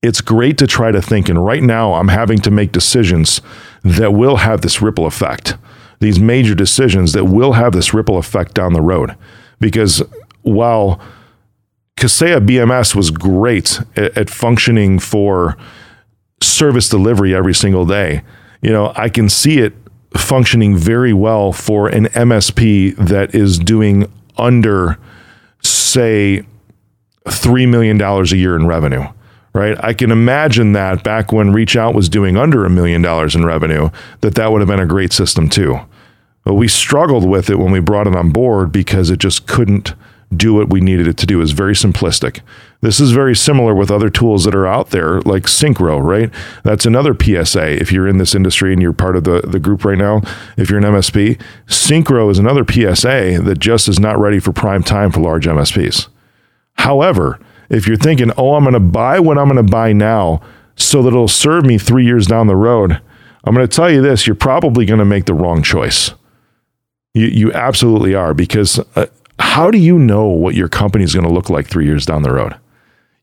it's 0.01 0.21
great 0.21 0.57
to 0.57 0.67
try 0.67 0.91
to 0.91 1.01
think. 1.01 1.29
And 1.29 1.43
right 1.43 1.61
now, 1.61 1.93
I'm 1.93 2.07
having 2.07 2.39
to 2.39 2.51
make 2.51 2.71
decisions 2.71 3.41
that 3.83 4.13
will 4.13 4.37
have 4.37 4.61
this 4.61 4.81
ripple 4.81 5.05
effect, 5.05 5.55
these 5.99 6.19
major 6.19 6.55
decisions 6.55 7.13
that 7.13 7.25
will 7.25 7.53
have 7.53 7.73
this 7.73 7.93
ripple 7.93 8.17
effect 8.17 8.53
down 8.53 8.73
the 8.73 8.81
road. 8.81 9.15
Because 9.59 10.01
while 10.41 10.99
Kaseya 11.97 12.45
BMS 12.45 12.95
was 12.95 13.11
great 13.11 13.79
at, 13.95 14.17
at 14.17 14.29
functioning 14.29 14.97
for 14.97 15.55
service 16.41 16.89
delivery 16.89 17.35
every 17.35 17.53
single 17.53 17.85
day, 17.85 18.23
you 18.61 18.71
know, 18.71 18.93
I 18.95 19.09
can 19.09 19.29
see 19.29 19.59
it 19.59 19.73
functioning 20.17 20.75
very 20.75 21.13
well 21.13 21.51
for 21.53 21.87
an 21.87 22.05
MSP 22.05 22.95
that 22.95 23.33
is 23.35 23.59
doing 23.59 24.11
under, 24.37 24.97
say, 25.61 26.43
$3 27.27 27.69
million 27.69 28.01
a 28.01 28.23
year 28.35 28.55
in 28.55 28.65
revenue 28.65 29.05
right? 29.53 29.77
I 29.83 29.93
can 29.93 30.11
imagine 30.11 30.73
that 30.73 31.03
back 31.03 31.31
when 31.31 31.51
Reach 31.51 31.75
Out 31.75 31.93
was 31.93 32.09
doing 32.09 32.37
under 32.37 32.65
a 32.65 32.69
million 32.69 33.01
dollars 33.01 33.35
in 33.35 33.45
revenue, 33.45 33.89
that 34.21 34.35
that 34.35 34.51
would 34.51 34.61
have 34.61 34.67
been 34.67 34.79
a 34.79 34.85
great 34.85 35.13
system 35.13 35.49
too. 35.49 35.79
But 36.43 36.55
we 36.55 36.67
struggled 36.67 37.27
with 37.27 37.49
it 37.49 37.59
when 37.59 37.71
we 37.71 37.79
brought 37.79 38.07
it 38.07 38.15
on 38.15 38.31
board 38.31 38.71
because 38.71 39.09
it 39.09 39.19
just 39.19 39.45
couldn't 39.45 39.93
do 40.35 40.53
what 40.53 40.69
we 40.69 40.79
needed 40.79 41.07
it 41.07 41.17
to 41.17 41.25
do. 41.25 41.41
It's 41.41 41.51
very 41.51 41.73
simplistic. 41.73 42.39
This 42.79 42.99
is 42.99 43.11
very 43.11 43.35
similar 43.35 43.75
with 43.75 43.91
other 43.91 44.09
tools 44.09 44.45
that 44.45 44.55
are 44.55 44.65
out 44.65 44.89
there, 44.89 45.19
like 45.21 45.43
Syncro, 45.43 46.01
right? 46.01 46.31
That's 46.63 46.85
another 46.85 47.13
PSA. 47.13 47.79
If 47.81 47.91
you're 47.91 48.07
in 48.07 48.17
this 48.17 48.33
industry 48.33 48.73
and 48.73 48.81
you're 48.81 48.93
part 48.93 49.17
of 49.17 49.25
the, 49.25 49.41
the 49.41 49.59
group 49.59 49.83
right 49.83 49.97
now, 49.97 50.21
if 50.57 50.69
you're 50.69 50.79
an 50.79 50.85
MSP, 50.85 51.39
Syncro 51.67 52.31
is 52.31 52.39
another 52.39 52.65
PSA 52.65 53.41
that 53.43 53.59
just 53.59 53.87
is 53.87 53.99
not 53.99 54.17
ready 54.17 54.39
for 54.39 54.53
prime 54.53 54.83
time 54.83 55.11
for 55.11 55.19
large 55.19 55.45
MSPs. 55.45 56.07
However, 56.75 57.39
if 57.71 57.87
you're 57.87 57.97
thinking, 57.97 58.31
oh, 58.37 58.55
I'm 58.55 58.63
going 58.63 58.73
to 58.73 58.79
buy 58.79 59.19
what 59.19 59.37
I'm 59.37 59.47
going 59.47 59.65
to 59.65 59.71
buy 59.71 59.93
now 59.93 60.41
so 60.75 61.01
that 61.01 61.09
it'll 61.09 61.27
serve 61.27 61.65
me 61.65 61.77
three 61.77 62.05
years 62.05 62.27
down 62.27 62.47
the 62.47 62.55
road, 62.55 63.01
I'm 63.43 63.55
going 63.55 63.67
to 63.67 63.75
tell 63.75 63.89
you 63.89 64.01
this 64.01 64.27
you're 64.27 64.35
probably 64.35 64.85
going 64.85 64.99
to 64.99 65.05
make 65.05 65.25
the 65.25 65.33
wrong 65.33 65.63
choice. 65.63 66.11
You, 67.13 67.27
you 67.27 67.53
absolutely 67.53 68.13
are 68.13 68.33
because 68.33 68.79
uh, 68.95 69.07
how 69.39 69.71
do 69.71 69.77
you 69.77 69.97
know 69.97 70.27
what 70.27 70.55
your 70.55 70.69
company 70.69 71.03
is 71.03 71.13
going 71.13 71.25
to 71.25 71.33
look 71.33 71.49
like 71.49 71.67
three 71.67 71.85
years 71.85 72.05
down 72.05 72.23
the 72.23 72.33
road? 72.33 72.55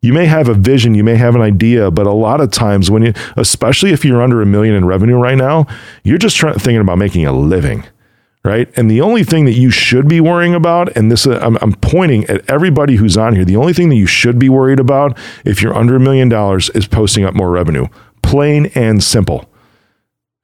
You 0.00 0.12
may 0.12 0.26
have 0.26 0.48
a 0.48 0.54
vision, 0.54 0.94
you 0.94 1.02
may 1.02 1.16
have 1.16 1.34
an 1.34 1.40
idea, 1.40 1.90
but 1.90 2.06
a 2.06 2.12
lot 2.12 2.40
of 2.40 2.50
times 2.50 2.90
when 2.90 3.02
you, 3.02 3.12
especially 3.36 3.92
if 3.92 4.04
you're 4.04 4.22
under 4.22 4.40
a 4.40 4.46
million 4.46 4.74
in 4.74 4.84
revenue 4.84 5.16
right 5.16 5.36
now, 5.36 5.66
you're 6.04 6.18
just 6.18 6.38
thinking 6.40 6.78
about 6.78 6.98
making 6.98 7.26
a 7.26 7.32
living, 7.32 7.84
right? 8.48 8.70
And 8.76 8.90
the 8.90 9.02
only 9.02 9.24
thing 9.24 9.44
that 9.44 9.52
you 9.52 9.70
should 9.70 10.08
be 10.08 10.20
worrying 10.20 10.54
about, 10.54 10.96
and 10.96 11.12
this 11.12 11.26
uh, 11.26 11.38
I'm, 11.42 11.58
I'm 11.60 11.74
pointing 11.74 12.24
at 12.24 12.48
everybody 12.48 12.96
who's 12.96 13.16
on 13.16 13.34
here, 13.34 13.44
the 13.44 13.56
only 13.56 13.74
thing 13.74 13.90
that 13.90 13.96
you 13.96 14.06
should 14.06 14.38
be 14.38 14.48
worried 14.48 14.80
about 14.80 15.18
if 15.44 15.60
you're 15.60 15.76
under 15.76 15.96
a 15.96 16.00
million 16.00 16.30
dollars 16.30 16.70
is 16.70 16.86
posting 16.86 17.24
up 17.24 17.34
more 17.34 17.50
revenue, 17.50 17.86
plain 18.22 18.66
and 18.74 19.04
simple. 19.04 19.50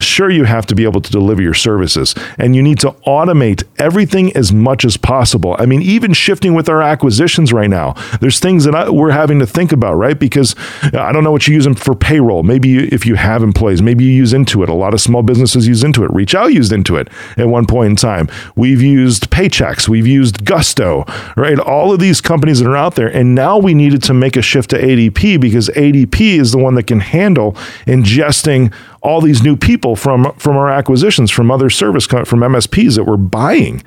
Sure, 0.04 0.30
you 0.30 0.44
have 0.44 0.66
to 0.66 0.74
be 0.74 0.84
able 0.84 1.00
to 1.00 1.10
deliver 1.10 1.42
your 1.42 1.54
services 1.54 2.14
and 2.38 2.54
you 2.54 2.62
need 2.62 2.78
to 2.80 2.90
automate 3.06 3.64
everything 3.78 4.34
as 4.36 4.52
much 4.52 4.84
as 4.84 4.96
possible. 4.96 5.56
I 5.58 5.66
mean, 5.66 5.82
even 5.82 6.12
shifting 6.12 6.54
with 6.54 6.68
our 6.68 6.82
acquisitions 6.82 7.52
right 7.52 7.70
now, 7.70 7.94
there's 8.20 8.38
things 8.38 8.64
that 8.64 8.74
I, 8.74 8.90
we're 8.90 9.10
having 9.10 9.38
to 9.40 9.46
think 9.46 9.72
about, 9.72 9.94
right? 9.94 10.18
Because 10.18 10.54
uh, 10.82 11.00
I 11.00 11.12
don't 11.12 11.24
know 11.24 11.32
what 11.32 11.48
you 11.48 11.54
use 11.54 11.64
them 11.64 11.74
for 11.74 11.94
payroll. 11.94 12.42
Maybe 12.42 12.68
you, 12.68 12.88
if 12.92 13.06
you 13.06 13.14
have 13.14 13.42
employees, 13.42 13.82
maybe 13.82 14.04
you 14.04 14.12
use 14.12 14.32
Intuit. 14.32 14.68
A 14.68 14.72
lot 14.72 14.94
of 14.94 15.00
small 15.00 15.22
businesses 15.22 15.66
use 15.66 15.82
Intuit. 15.82 16.08
Reach 16.14 16.34
Out 16.34 16.52
used 16.52 16.72
Intuit 16.72 17.10
at 17.38 17.48
one 17.48 17.66
point 17.66 17.90
in 17.90 17.96
time. 17.96 18.28
We've 18.56 18.82
used 18.82 19.30
Paychex. 19.30 19.88
we've 19.88 20.06
used 20.06 20.44
Gusto, 20.44 21.04
right? 21.36 21.58
All 21.58 21.92
of 21.92 22.00
these 22.00 22.20
companies 22.20 22.60
that 22.60 22.68
are 22.68 22.76
out 22.76 22.94
there. 22.94 23.08
And 23.08 23.34
now 23.34 23.58
we 23.58 23.74
needed 23.74 24.02
to 24.04 24.14
make 24.14 24.36
a 24.36 24.42
shift 24.42 24.70
to 24.70 24.78
ADP 24.78 25.40
because 25.40 25.68
ADP 25.70 26.20
is 26.20 26.52
the 26.52 26.58
one 26.58 26.74
that 26.74 26.86
can 26.86 27.00
handle 27.00 27.52
ingesting 27.86 28.72
all 29.04 29.20
these 29.20 29.42
new 29.42 29.56
people 29.56 29.94
from 29.94 30.32
from 30.38 30.56
our 30.56 30.70
acquisitions 30.70 31.30
from 31.30 31.50
other 31.50 31.70
service 31.70 32.06
from 32.06 32.24
MSPs 32.24 32.96
that 32.96 33.04
we're 33.04 33.16
buying. 33.16 33.82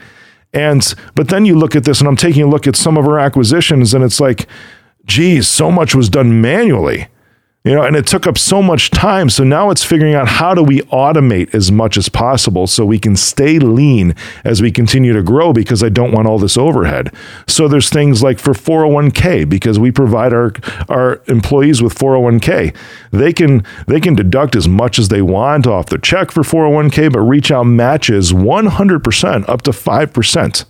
And 0.54 0.94
but 1.16 1.28
then 1.28 1.44
you 1.44 1.58
look 1.58 1.76
at 1.76 1.84
this 1.84 2.00
and 2.00 2.08
I'm 2.08 2.16
taking 2.16 2.44
a 2.44 2.48
look 2.48 2.68
at 2.68 2.76
some 2.78 2.98
of 2.98 3.06
our 3.06 3.20
acquisitions 3.20 3.94
and 3.94 4.04
it's 4.04 4.20
like 4.22 4.48
geez, 5.06 5.48
so 5.48 5.72
much 5.72 5.96
was 5.96 6.10
done 6.10 6.40
manually 6.40 7.08
you 7.68 7.76
know 7.76 7.84
and 7.84 7.96
it 7.96 8.08
took 8.08 8.26
up 8.26 8.38
so 8.38 8.62
much 8.62 8.92
time. 8.92 9.30
So 9.30 9.44
now 9.44 9.70
it's 9.70 9.84
figuring 9.84 10.16
out 10.16 10.28
how 10.28 10.54
do 10.54 10.64
we 10.64 10.80
automate 10.84 11.54
as 11.54 11.72
much 11.72 11.98
as 11.98 12.08
possible 12.08 12.66
so 12.66 12.86
we 12.86 12.98
can 12.98 13.16
stay 13.16 13.60
lean 13.60 14.16
as 14.44 14.62
we 14.62 14.72
continue 14.72 15.14
to 15.14 15.22
grow 15.22 15.52
because 15.52 15.84
i 15.84 15.90
don't 15.90 16.12
want 16.12 16.28
all 16.28 16.40
this 16.40 16.58
overhead. 16.58 17.14
So 17.48 17.68
there's 17.68 17.90
things 17.90 18.24
like 18.24 18.40
for 18.40 18.54
401k 18.54 19.50
because 19.50 19.78
we 19.78 19.92
provide 19.92 20.34
our 20.34 20.54
our 20.88 21.22
employees 21.28 21.82
with 21.82 21.94
401k 21.94 22.76
they 23.12 23.34
can 23.34 23.64
they 23.88 24.00
can 24.00 24.16
deduct 24.16 24.56
as 24.56 24.68
much 24.68 25.00
as 25.00 25.10
they 25.10 25.22
want 25.22 25.68
off 25.68 25.88
their 25.88 26.00
check 26.00 26.32
for 26.32 26.44
401k 26.44 27.12
but 27.12 27.20
reach 27.20 27.52
out 27.52 27.64
matches 27.64 28.32
100% 28.32 29.50
up 29.50 29.62
to 29.64 29.72
5% 29.72 30.66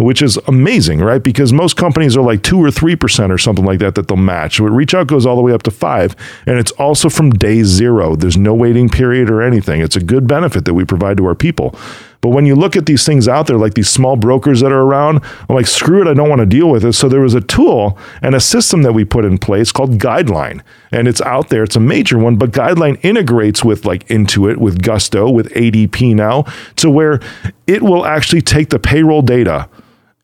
which 0.00 0.22
is 0.22 0.36
amazing, 0.46 1.00
right? 1.00 1.22
Because 1.22 1.52
most 1.52 1.76
companies 1.76 2.16
are 2.16 2.22
like 2.22 2.42
two 2.42 2.62
or 2.62 2.70
three 2.70 2.96
percent 2.96 3.32
or 3.32 3.38
something 3.38 3.64
like 3.64 3.78
that 3.80 3.94
that 3.94 4.08
they'll 4.08 4.16
match. 4.16 4.58
Reach 4.60 4.94
Out 4.94 5.06
goes 5.06 5.26
all 5.26 5.36
the 5.36 5.42
way 5.42 5.52
up 5.52 5.62
to 5.64 5.70
five, 5.70 6.16
and 6.46 6.58
it's 6.58 6.72
also 6.72 7.08
from 7.08 7.30
day 7.30 7.62
zero. 7.62 8.16
There's 8.16 8.36
no 8.36 8.54
waiting 8.54 8.88
period 8.88 9.30
or 9.30 9.42
anything. 9.42 9.80
It's 9.80 9.96
a 9.96 10.00
good 10.00 10.26
benefit 10.26 10.64
that 10.64 10.74
we 10.74 10.84
provide 10.84 11.16
to 11.18 11.26
our 11.26 11.34
people. 11.34 11.74
But 12.20 12.30
when 12.30 12.44
you 12.44 12.54
look 12.54 12.76
at 12.76 12.86
these 12.86 13.06
things 13.06 13.28
out 13.28 13.46
there, 13.46 13.56
like 13.56 13.74
these 13.74 13.88
small 13.88 14.16
brokers 14.16 14.60
that 14.60 14.72
are 14.72 14.82
around, 14.82 15.22
I'm 15.48 15.54
like, 15.54 15.66
screw 15.66 16.02
it, 16.02 16.08
I 16.08 16.14
don't 16.14 16.28
want 16.28 16.40
to 16.40 16.46
deal 16.46 16.68
with 16.68 16.84
it. 16.84 16.92
So 16.92 17.08
there 17.08 17.20
was 17.20 17.34
a 17.34 17.40
tool 17.40 17.98
and 18.20 18.34
a 18.34 18.40
system 18.40 18.82
that 18.82 18.92
we 18.92 19.04
put 19.04 19.24
in 19.24 19.38
place 19.38 19.72
called 19.72 19.98
Guideline. 19.98 20.60
And 20.92 21.08
it's 21.08 21.22
out 21.22 21.48
there, 21.48 21.62
it's 21.62 21.76
a 21.76 21.80
major 21.80 22.18
one, 22.18 22.36
but 22.36 22.50
Guideline 22.50 23.02
integrates 23.02 23.64
with 23.64 23.86
like 23.86 24.06
Intuit, 24.08 24.58
with 24.58 24.82
Gusto, 24.82 25.30
with 25.30 25.48
ADP 25.54 26.14
now, 26.14 26.44
to 26.76 26.90
where 26.90 27.20
it 27.66 27.82
will 27.82 28.04
actually 28.04 28.42
take 28.42 28.68
the 28.68 28.78
payroll 28.78 29.22
data 29.22 29.68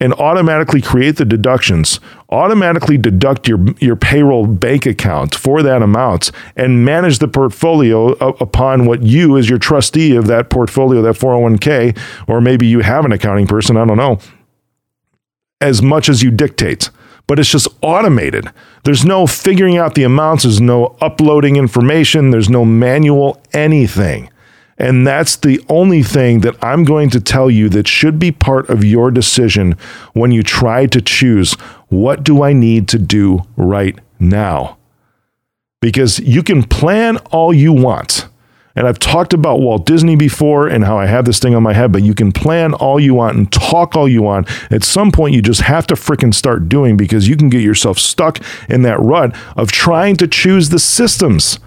and 0.01 0.13
automatically 0.15 0.83
create 0.83 1.17
the 1.17 1.25
deductions, 1.25 2.01
automatically 2.31 2.99
deduct 2.99 3.49
your, 3.49 3.65
your 3.81 3.97
payroll 3.97 4.47
bank 4.47 4.85
account 4.85 5.35
for 5.35 5.63
that 5.63 5.83
amount, 5.83 6.31
and 6.55 6.85
manage 6.85 7.19
the 7.19 7.29
portfolio 7.29 8.09
upon 8.13 8.87
what 8.87 9.03
you, 9.03 9.37
as 9.39 9.49
your 9.49 9.59
trustee 9.59 10.15
of 10.15 10.27
that 10.27 10.51
portfolio, 10.51 11.01
that 11.03 11.15
401k, 11.15 11.99
or 12.29 12.41
maybe 12.41 12.67
you 12.67 12.81
have 12.81 13.05
an 13.05 13.13
accounting 13.13 13.47
person, 13.47 13.77
I 13.77 13.85
don't 13.85 13.97
know, 13.97 14.19
as 15.61 15.81
much 15.83 16.09
as 16.09 16.23
you 16.23 16.31
dictate. 16.31 16.91
But 17.27 17.41
it's 17.41 17.51
just 17.51 17.67
automated. 17.83 18.53
There's 18.85 19.05
no 19.05 19.27
figuring 19.27 19.77
out 19.79 19.95
the 19.97 20.05
amounts, 20.05 20.45
there's 20.45 20.61
no 20.61 20.97
uploading 21.01 21.57
information, 21.57 22.31
there's 22.31 22.51
no 22.51 22.65
manual 22.65 23.43
anything. 23.53 24.31
And 24.79 25.07
that's 25.07 25.37
the 25.37 25.65
only 25.69 26.03
thing 26.03 26.41
that 26.41 26.63
I'm 26.63 26.85
going 26.85 27.09
to 27.11 27.21
tell 27.21 27.51
you 27.51 27.69
that 27.71 27.89
should 27.89 28.19
be 28.19 28.31
part 28.31 28.69
of 28.69 28.85
your 28.85 29.11
decision 29.11 29.73
when 30.13 30.33
you 30.33 30.43
try 30.43 30.87
to 30.87 31.01
choose 31.01 31.55
what 31.89 32.23
do 32.23 32.43
I 32.43 32.53
need 32.53 32.89
to 32.89 32.99
do 32.99 33.43
right 33.57 33.99
now? 34.19 34.77
Because 35.81 36.19
you 36.19 36.43
can 36.43 36.63
plan 36.63 37.17
all 37.31 37.55
you 37.55 37.73
want. 37.73 38.29
And 38.75 38.87
I've 38.87 38.99
talked 38.99 39.33
about 39.33 39.61
Walt 39.61 39.87
Disney 39.87 40.17
before 40.17 40.69
and 40.69 40.85
how 40.85 40.99
I 40.99 41.07
have 41.07 41.25
this 41.25 41.39
thing 41.39 41.55
on 41.55 41.63
my 41.63 41.73
head, 41.73 41.93
but 41.93 42.03
you 42.03 42.13
can 42.13 42.31
plan 42.31 42.75
all 42.75 43.01
you 43.01 43.15
want 43.15 43.37
and 43.39 43.51
talk 43.51 43.97
all 43.97 44.07
you 44.07 44.21
want. 44.21 44.51
At 44.71 44.85
some 44.85 45.11
point, 45.11 45.35
you 45.35 45.41
just 45.41 45.63
have 45.63 45.87
to 45.87 45.95
freaking 45.95 46.35
start 46.35 46.69
doing 46.69 46.99
because 46.99 47.27
you 47.27 47.37
can 47.37 47.49
get 47.49 47.63
yourself 47.63 47.99
stuck 47.99 48.39
in 48.69 48.83
that 48.83 49.01
rut 49.01 49.35
of 49.57 49.73
trying 49.73 50.17
to 50.17 50.29
choose 50.29 50.69
the 50.69 50.79
systems 50.79 51.59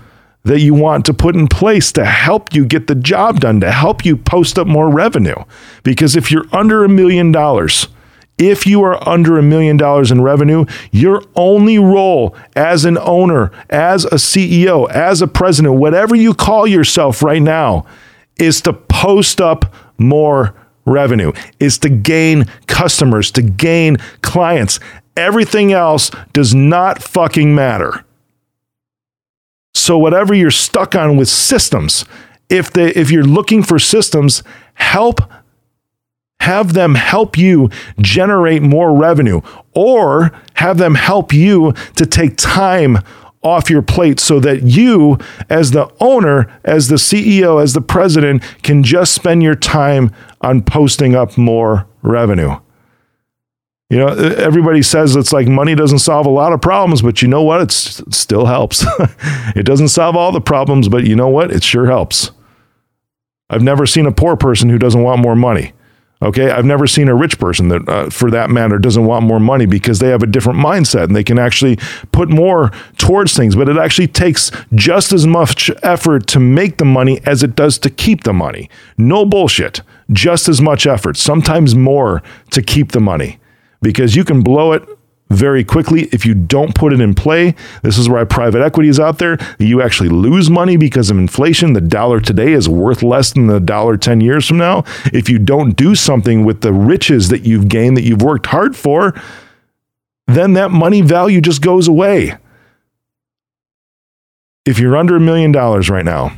that 0.44 0.62
you 0.62 0.74
want 0.74 1.06
to 1.06 1.14
put 1.14 1.36
in 1.36 1.48
place 1.48 1.92
to 1.92 2.06
help 2.06 2.54
you 2.54 2.66
get 2.66 2.88
the 2.88 2.96
job 2.96 3.42
done, 3.42 3.60
to 3.60 3.72
help 3.72 4.06
you 4.06 4.16
post 4.16 4.58
up 4.58 4.68
more 4.68 4.90
revenue. 4.90 5.36
Because 5.84 6.16
if 6.16 6.32
you're 6.32 6.46
under 6.52 6.84
a 6.84 6.90
million 6.90 7.32
dollars, 7.32 7.88
if 8.38 8.66
you 8.66 8.82
are 8.84 9.08
under 9.08 9.38
a 9.38 9.44
million 9.44 9.76
dollars 9.76 10.12
in 10.12 10.22
revenue, 10.22 10.66
your 10.92 11.22
only 11.36 11.78
role 11.78 12.36
as 12.56 12.86
an 12.86 12.98
owner, 13.00 13.52
as 13.70 14.06
a 14.06 14.16
CEO, 14.16 14.90
as 14.90 15.22
a 15.22 15.28
president, 15.28 15.76
whatever 15.76 16.16
you 16.16 16.34
call 16.34 16.66
yourself 16.66 17.22
right 17.22 17.42
now, 17.42 17.86
is 18.38 18.62
to 18.62 18.72
post 18.72 19.42
up 19.42 19.74
more 19.98 20.56
revenue, 20.86 21.34
is 21.60 21.78
to 21.80 21.90
gain 21.90 22.46
customers, 22.68 23.30
to 23.32 23.42
gain 23.42 23.98
clients. 24.22 24.80
Everything 25.18 25.74
else 25.74 26.10
does 26.32 26.56
not 26.56 27.04
fucking 27.04 27.54
matter. 27.54 28.06
So 29.90 29.98
whatever 29.98 30.36
you're 30.36 30.52
stuck 30.52 30.94
on 30.94 31.18
with 31.18 31.30
systems, 31.30 32.06
if 32.48 32.72
they 32.72 32.92
if 32.92 33.10
you're 33.10 33.24
looking 33.24 33.64
for 33.64 33.80
systems, 33.80 34.44
help 34.76 35.20
have 36.42 36.74
them 36.74 36.94
help 36.94 37.40
you 37.40 37.72
generate 38.00 38.62
more 38.62 38.94
revenue 38.94 39.42
or 39.74 40.32
have 40.54 40.78
them 40.78 40.94
help 40.94 41.34
you 41.34 41.74
to 41.96 42.06
take 42.06 42.38
time 42.38 43.00
off 43.42 43.72
your 43.72 43.82
plate 43.82 44.20
so 44.20 44.40
that 44.40 44.62
you 44.62 45.18
as 45.50 45.72
the 45.72 45.92
owner, 46.00 46.56
as 46.64 46.90
the 46.90 46.98
CEO, 46.98 47.60
as 47.60 47.74
the 47.74 47.82
president 47.82 48.44
can 48.62 48.84
just 48.84 49.16
spend 49.16 49.42
your 49.42 49.56
time 49.56 50.12
on 50.42 50.62
posting 50.62 51.16
up 51.16 51.36
more 51.36 51.88
revenue. 52.04 52.56
You 53.90 53.98
know, 53.98 54.08
everybody 54.08 54.84
says 54.84 55.16
it's 55.16 55.34
like 55.34 55.48
money 55.48 55.74
doesn't 55.74 56.00
solve 56.00 56.28
a 56.28 56.30
lot 56.30 56.54
of 56.54 56.62
problems, 56.62 57.02
but 57.02 57.24
you 57.24 57.28
know 57.28 57.42
what? 57.42 57.62
It's, 57.62 58.00
it 58.02 58.14
still 58.14 58.46
helps. 58.46 58.86
it 59.56 59.66
doesn't 59.66 59.88
solve 59.88 60.16
all 60.16 60.32
the 60.32 60.42
problems, 60.42 60.88
but 60.88 61.08
you 61.08 61.16
know 61.16 61.28
what? 61.28 61.52
It 61.52 61.64
sure 61.64 61.88
helps. 61.88 62.30
I've 63.50 63.64
never 63.64 63.88
seen 63.88 64.06
a 64.06 64.12
poor 64.12 64.36
person 64.36 64.70
who 64.70 64.78
doesn't 64.78 65.02
want 65.02 65.22
more 65.22 65.36
money. 65.36 65.74
Okay, 66.22 66.52
I've 66.52 66.66
never 66.66 66.86
seen 66.86 67.08
a 67.08 67.16
rich 67.16 67.40
person 67.40 67.70
that, 67.70 67.90
uh, 67.90 68.10
for 68.12 68.30
that 68.30 68.52
matter, 68.52 68.78
doesn't 68.78 69.06
want 69.06 69.26
more 69.26 69.40
money 69.40 69.66
because 69.66 69.98
they 69.98 70.10
have 70.10 70.22
a 70.22 70.28
different 70.28 70.60
mindset 70.60 71.06
and 71.06 71.16
they 71.16 71.24
can 71.24 71.40
actually 71.40 71.78
put 72.12 72.30
more 72.30 72.72
towards 72.98 73.36
things. 73.36 73.56
But 73.56 73.70
it 73.70 73.78
actually 73.78 74.10
takes 74.10 74.52
just 74.76 75.14
as 75.14 75.26
much 75.26 75.72
effort 75.82 76.28
to 76.28 76.40
make 76.40 76.78
the 76.78 76.86
money 76.86 77.22
as 77.26 77.42
it 77.42 77.56
does 77.56 77.80
to 77.80 77.90
keep 77.90 78.24
the 78.24 78.34
money. 78.34 78.70
No 78.98 79.26
bullshit. 79.26 79.82
Just 80.12 80.48
as 80.48 80.62
much 80.62 80.86
effort, 80.86 81.18
sometimes 81.18 81.74
more 81.74 82.22
to 82.52 82.62
keep 82.62 82.92
the 82.92 83.00
money 83.00 83.39
because 83.82 84.16
you 84.16 84.24
can 84.24 84.42
blow 84.42 84.74
it 84.74 84.88
very 85.30 85.64
quickly 85.64 86.10
if 86.12 86.26
you 86.26 86.34
don't 86.34 86.74
put 86.74 86.92
it 86.92 87.00
in 87.00 87.14
play. 87.14 87.54
This 87.84 87.98
is 87.98 88.10
why 88.10 88.24
private 88.24 88.62
equity 88.62 88.90
is 88.90 89.00
out 89.00 89.20
there. 89.20 89.38
You 89.60 89.82
actually 89.82 90.10
lose 90.10 90.50
money 90.50 90.76
because 90.76 91.12
of 91.12 91.18
inflation. 91.18 91.74
The 91.74 91.82
dollar 91.82 92.20
today 92.20 92.54
is 92.54 92.68
worth 92.68 93.04
less 93.04 93.34
than 93.34 93.48
the 93.48 93.60
dollar 93.60 93.96
10 93.96 94.22
years 94.22 94.48
from 94.48 94.58
now. 94.58 94.84
If 95.14 95.30
you 95.30 95.38
don't 95.38 95.76
do 95.76 95.94
something 95.94 96.46
with 96.46 96.62
the 96.62 96.74
riches 96.74 97.30
that 97.30 97.44
you've 97.44 97.68
gained 97.68 97.96
that 97.98 98.04
you've 98.04 98.24
worked 98.24 98.48
hard 98.48 98.76
for, 98.76 99.14
then 100.28 100.54
that 100.54 100.72
money 100.72 101.02
value 101.02 101.42
just 101.42 101.62
goes 101.62 101.88
away. 101.88 102.38
If 104.66 104.80
you're 104.80 104.98
under 104.98 105.16
a 105.16 105.20
million 105.22 105.52
dollars 105.52 105.90
right 105.90 106.06
now, 106.06 106.34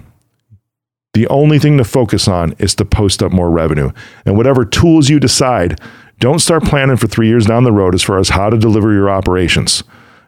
the 1.14 1.28
only 1.28 1.60
thing 1.60 1.78
to 1.78 1.84
focus 1.84 2.28
on 2.28 2.56
is 2.58 2.74
to 2.76 2.86
post 2.86 3.22
up 3.22 3.34
more 3.34 3.50
revenue. 3.50 3.92
And 4.26 4.38
whatever 4.38 4.64
tools 4.64 5.10
you 5.10 5.20
decide, 5.20 5.80
don't 6.22 6.40
start 6.40 6.64
planning 6.64 6.98
for 6.98 7.08
three 7.08 7.28
years 7.28 7.48
down 7.48 7.64
the 7.64 7.72
road 7.72 7.96
as 7.96 8.04
far 8.04 8.20
as 8.20 8.30
how 8.30 8.52
to 8.52 8.58
deliver 8.58 8.94
your 8.94 9.10
operations. 9.10 9.84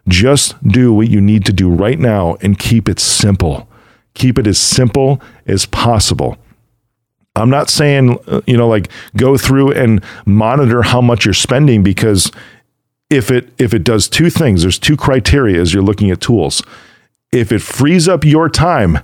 Just 0.08 0.62
do 0.68 0.92
what 0.92 1.08
you 1.08 1.22
need 1.22 1.46
to 1.46 1.54
do 1.54 1.70
right 1.70 2.00
now 2.00 2.36
and 2.42 2.58
keep 2.58 2.90
it 2.90 3.00
simple. 3.00 3.70
Keep 4.16 4.40
it 4.40 4.48
as 4.48 4.58
simple 4.58 5.22
as 5.46 5.68
possible. 5.68 6.36
I'm 7.36 7.52
not 7.52 7.70
saying, 7.70 8.18
uh, 8.28 8.42
you 8.48 8.58
know, 8.58 8.68
like 8.68 8.90
go 9.16 9.38
through 9.38 9.74
and 9.74 10.04
monitor 10.26 10.82
how 10.82 11.00
much 11.00 11.26
you're 11.26 11.34
spending 11.34 11.84
because 11.84 12.32
if 13.12 13.30
it 13.30 13.54
if 13.60 13.72
it 13.72 13.84
does 13.84 14.10
two 14.10 14.32
things, 14.32 14.64
there's 14.64 14.80
two 14.80 14.98
criteria 14.98 15.62
as 15.62 15.76
you're 15.76 15.84
looking 15.84 16.10
at 16.10 16.22
tools. 16.22 16.64
If 17.32 17.52
it 17.52 17.62
frees 17.62 18.08
up 18.08 18.24
your 18.24 18.50
time 18.50 19.00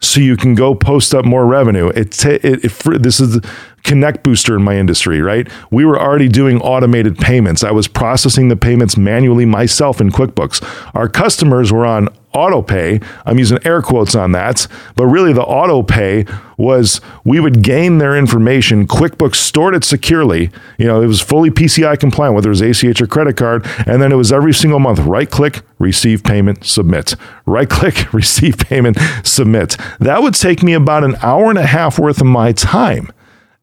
so 0.00 0.20
you 0.20 0.36
can 0.36 0.54
go 0.54 0.74
post 0.74 1.14
up 1.14 1.24
more 1.24 1.46
revenue. 1.46 1.88
It, 1.88 2.12
t- 2.12 2.30
it, 2.42 2.64
it, 2.64 3.02
this 3.02 3.18
is 3.18 3.40
Connect 3.82 4.22
Booster 4.22 4.56
in 4.56 4.62
my 4.62 4.76
industry, 4.76 5.20
right? 5.22 5.48
We 5.70 5.84
were 5.84 5.98
already 5.98 6.28
doing 6.28 6.60
automated 6.60 7.16
payments. 7.16 7.64
I 7.64 7.70
was 7.70 7.88
processing 7.88 8.48
the 8.48 8.56
payments 8.56 8.96
manually 8.96 9.46
myself 9.46 10.00
in 10.00 10.10
QuickBooks. 10.10 10.62
Our 10.94 11.08
customers 11.08 11.72
were 11.72 11.86
on 11.86 12.08
auto 12.36 12.62
pay. 12.62 13.00
I'm 13.24 13.38
using 13.38 13.58
air 13.64 13.82
quotes 13.82 14.14
on 14.14 14.32
that, 14.32 14.66
but 14.94 15.06
really 15.06 15.32
the 15.32 15.42
auto 15.42 15.82
pay 15.82 16.26
was 16.58 17.00
we 17.24 17.40
would 17.40 17.62
gain 17.62 17.98
their 17.98 18.16
information. 18.16 18.86
QuickBooks 18.86 19.36
stored 19.36 19.74
it 19.74 19.84
securely. 19.84 20.50
You 20.78 20.86
know, 20.86 21.02
it 21.02 21.06
was 21.06 21.20
fully 21.20 21.50
PCI 21.50 21.98
compliant, 21.98 22.34
whether 22.34 22.50
it 22.50 22.60
was 22.60 22.60
ACH 22.60 23.00
or 23.00 23.06
credit 23.06 23.36
card. 23.36 23.66
And 23.86 24.00
then 24.00 24.12
it 24.12 24.16
was 24.16 24.32
every 24.32 24.54
single 24.54 24.78
month 24.78 24.98
right 25.00 25.30
click, 25.30 25.62
receive 25.78 26.22
payment, 26.22 26.64
submit. 26.64 27.16
Right 27.46 27.68
click, 27.68 28.12
receive 28.12 28.58
payment, 28.58 28.98
submit. 29.24 29.76
That 29.98 30.22
would 30.22 30.34
take 30.34 30.62
me 30.62 30.74
about 30.74 31.04
an 31.04 31.16
hour 31.22 31.50
and 31.50 31.58
a 31.58 31.66
half 31.66 31.98
worth 31.98 32.20
of 32.20 32.26
my 32.26 32.52
time 32.52 33.10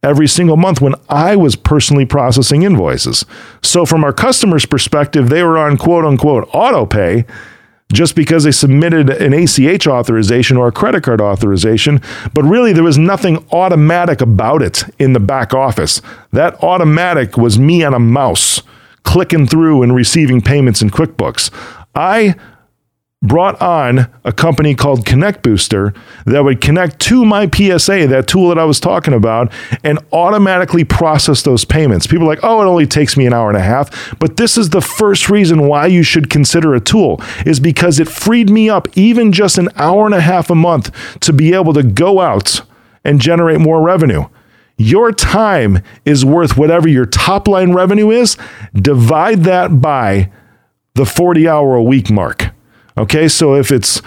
every 0.04 0.28
single 0.28 0.58
month 0.58 0.82
when 0.82 0.96
I 1.10 1.36
was 1.36 1.56
personally 1.56 2.06
processing 2.06 2.64
invoices. 2.64 3.26
So, 3.62 3.86
from 3.86 4.04
our 4.04 4.14
customers' 4.14 4.66
perspective, 4.66 5.30
they 5.30 5.44
were 5.44 5.58
on 5.58 5.78
quote 5.78 6.06
unquote 6.06 6.48
auto 6.54 6.86
pay 6.86 7.26
just 7.94 8.16
because 8.16 8.44
they 8.44 8.52
submitted 8.52 9.10
an 9.10 9.34
ACH 9.34 9.88
authorization 9.88 10.58
or 10.58 10.68
a 10.68 10.72
credit 10.72 11.04
card 11.04 11.22
authorization, 11.22 12.02
but 12.34 12.44
really 12.44 12.74
there 12.74 12.84
was 12.84 12.98
nothing 12.98 13.46
automatic 13.52 14.22
about 14.22 14.62
it 14.62 14.84
in 15.00 15.14
the 15.14 15.20
back 15.20 15.54
office. 15.54 16.02
That 16.32 16.62
automatic 16.64 17.38
was 17.38 17.58
me 17.58 17.84
on 17.84 17.94
a 17.94 18.00
mouse 18.00 18.62
clicking 19.04 19.48
through 19.48 19.84
and 19.84 19.96
receiving 19.96 20.42
payments 20.42 20.82
in 20.82 20.90
QuickBooks. 20.90 21.52
I 21.96 22.36
brought 23.24 23.60
on 23.62 24.12
a 24.26 24.34
company 24.34 24.76
called 24.76 25.06
Connect 25.06 25.42
Booster 25.42 25.94
that 26.26 26.44
would 26.44 26.60
connect 26.60 27.00
to 27.02 27.24
my 27.24 27.50
PSA, 27.50 28.08
that 28.08 28.28
tool 28.28 28.50
that 28.50 28.60
I 28.60 28.66
was 28.66 28.82
talking 28.82 29.14
about, 29.14 29.52
and 29.84 29.98
automatically 30.12 30.84
process 30.84 31.42
those 31.42 31.64
payments. 31.64 32.06
People 32.06 32.26
are 32.26 32.36
like, 32.36 32.44
oh, 32.44 32.62
it 32.62 32.66
only 32.66 32.86
takes 32.86 33.16
me 33.16 33.26
an 33.26 33.34
hour 33.34 33.48
and 33.48 33.58
a 33.58 33.62
half. 33.62 34.20
But 34.20 34.36
this 34.36 34.58
is 34.58 34.70
the 34.70 34.82
first 34.82 35.30
reason 35.30 35.68
why 35.68 35.88
you 35.88 36.04
should 36.04 36.30
consider 36.30 36.76
a 36.76 36.82
tool, 36.82 37.22
is 37.46 37.62
because 37.62 37.98
it 37.98 38.10
freed 38.10 38.50
me 38.50 38.70
up 38.70 38.90
even 38.98 39.32
just 39.32 39.58
an 39.58 39.70
hour 39.78 40.06
and 40.06 40.14
a 40.14 40.22
half 40.22 40.50
a 40.50 40.56
month 40.56 40.92
to 41.22 41.32
be 41.32 41.54
able 41.54 41.74
to 41.74 41.84
go 41.84 42.20
out 42.20 42.62
and 43.06 43.22
generate 43.22 43.62
more 43.62 43.82
revenue. 43.82 44.26
Your 44.78 45.12
time 45.14 45.82
is 46.04 46.26
worth 46.26 46.58
whatever 46.58 46.90
your 46.90 47.06
top 47.06 47.48
line 47.48 47.72
revenue 47.74 48.10
is. 48.10 48.38
Divide 48.74 49.44
that 49.44 49.80
by 49.82 50.32
the 50.96 51.06
40 51.06 51.48
hour 51.48 51.76
a 51.76 51.84
week 51.84 52.10
mark. 52.10 52.53
Okay, 52.98 53.28
so 53.28 53.56
if 53.56 53.72
it's 53.72 54.02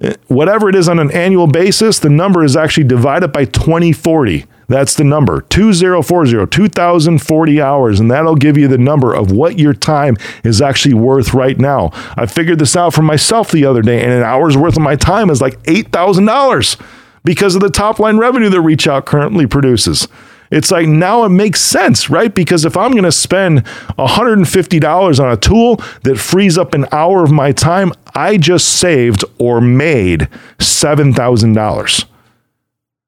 eh, 0.00 0.14
whatever 0.28 0.68
it 0.68 0.74
is 0.74 0.88
on 0.88 0.98
an 0.98 1.10
annual 1.12 1.46
basis, 1.46 1.98
the 1.98 2.10
number 2.10 2.44
is 2.44 2.56
actually 2.56 2.84
divided 2.84 3.28
by 3.28 3.44
2040. 3.44 4.46
That's 4.68 4.94
the 4.94 5.04
number 5.04 5.42
2040, 5.42 6.46
2040 6.46 7.60
hours, 7.60 8.00
and 8.00 8.10
that'll 8.10 8.36
give 8.36 8.56
you 8.56 8.68
the 8.68 8.78
number 8.78 9.12
of 9.12 9.30
what 9.30 9.58
your 9.58 9.74
time 9.74 10.16
is 10.44 10.62
actually 10.62 10.94
worth 10.94 11.34
right 11.34 11.58
now. 11.58 11.90
I 12.16 12.26
figured 12.26 12.58
this 12.58 12.74
out 12.74 12.94
for 12.94 13.02
myself 13.02 13.50
the 13.50 13.66
other 13.66 13.82
day, 13.82 14.02
and 14.02 14.10
an 14.10 14.22
hour's 14.22 14.56
worth 14.56 14.76
of 14.76 14.82
my 14.82 14.96
time 14.96 15.28
is 15.28 15.42
like 15.42 15.62
$8,000 15.64 16.80
because 17.24 17.54
of 17.54 17.60
the 17.60 17.70
top 17.70 17.98
line 17.98 18.16
revenue 18.16 18.48
that 18.48 18.60
Reach 18.62 18.86
Out 18.86 19.04
currently 19.04 19.46
produces. 19.46 20.08
It's 20.52 20.70
like 20.70 20.86
now 20.86 21.24
it 21.24 21.30
makes 21.30 21.62
sense, 21.62 22.10
right? 22.10 22.32
Because 22.32 22.66
if 22.66 22.76
I'm 22.76 22.92
going 22.92 23.04
to 23.04 23.10
spend 23.10 23.64
$150 23.98 25.20
on 25.24 25.32
a 25.32 25.36
tool 25.38 25.76
that 26.02 26.18
frees 26.18 26.58
up 26.58 26.74
an 26.74 26.84
hour 26.92 27.24
of 27.24 27.32
my 27.32 27.52
time, 27.52 27.92
I 28.14 28.36
just 28.36 28.68
saved 28.68 29.24
or 29.38 29.62
made 29.62 30.28
$7,000. 30.58 32.04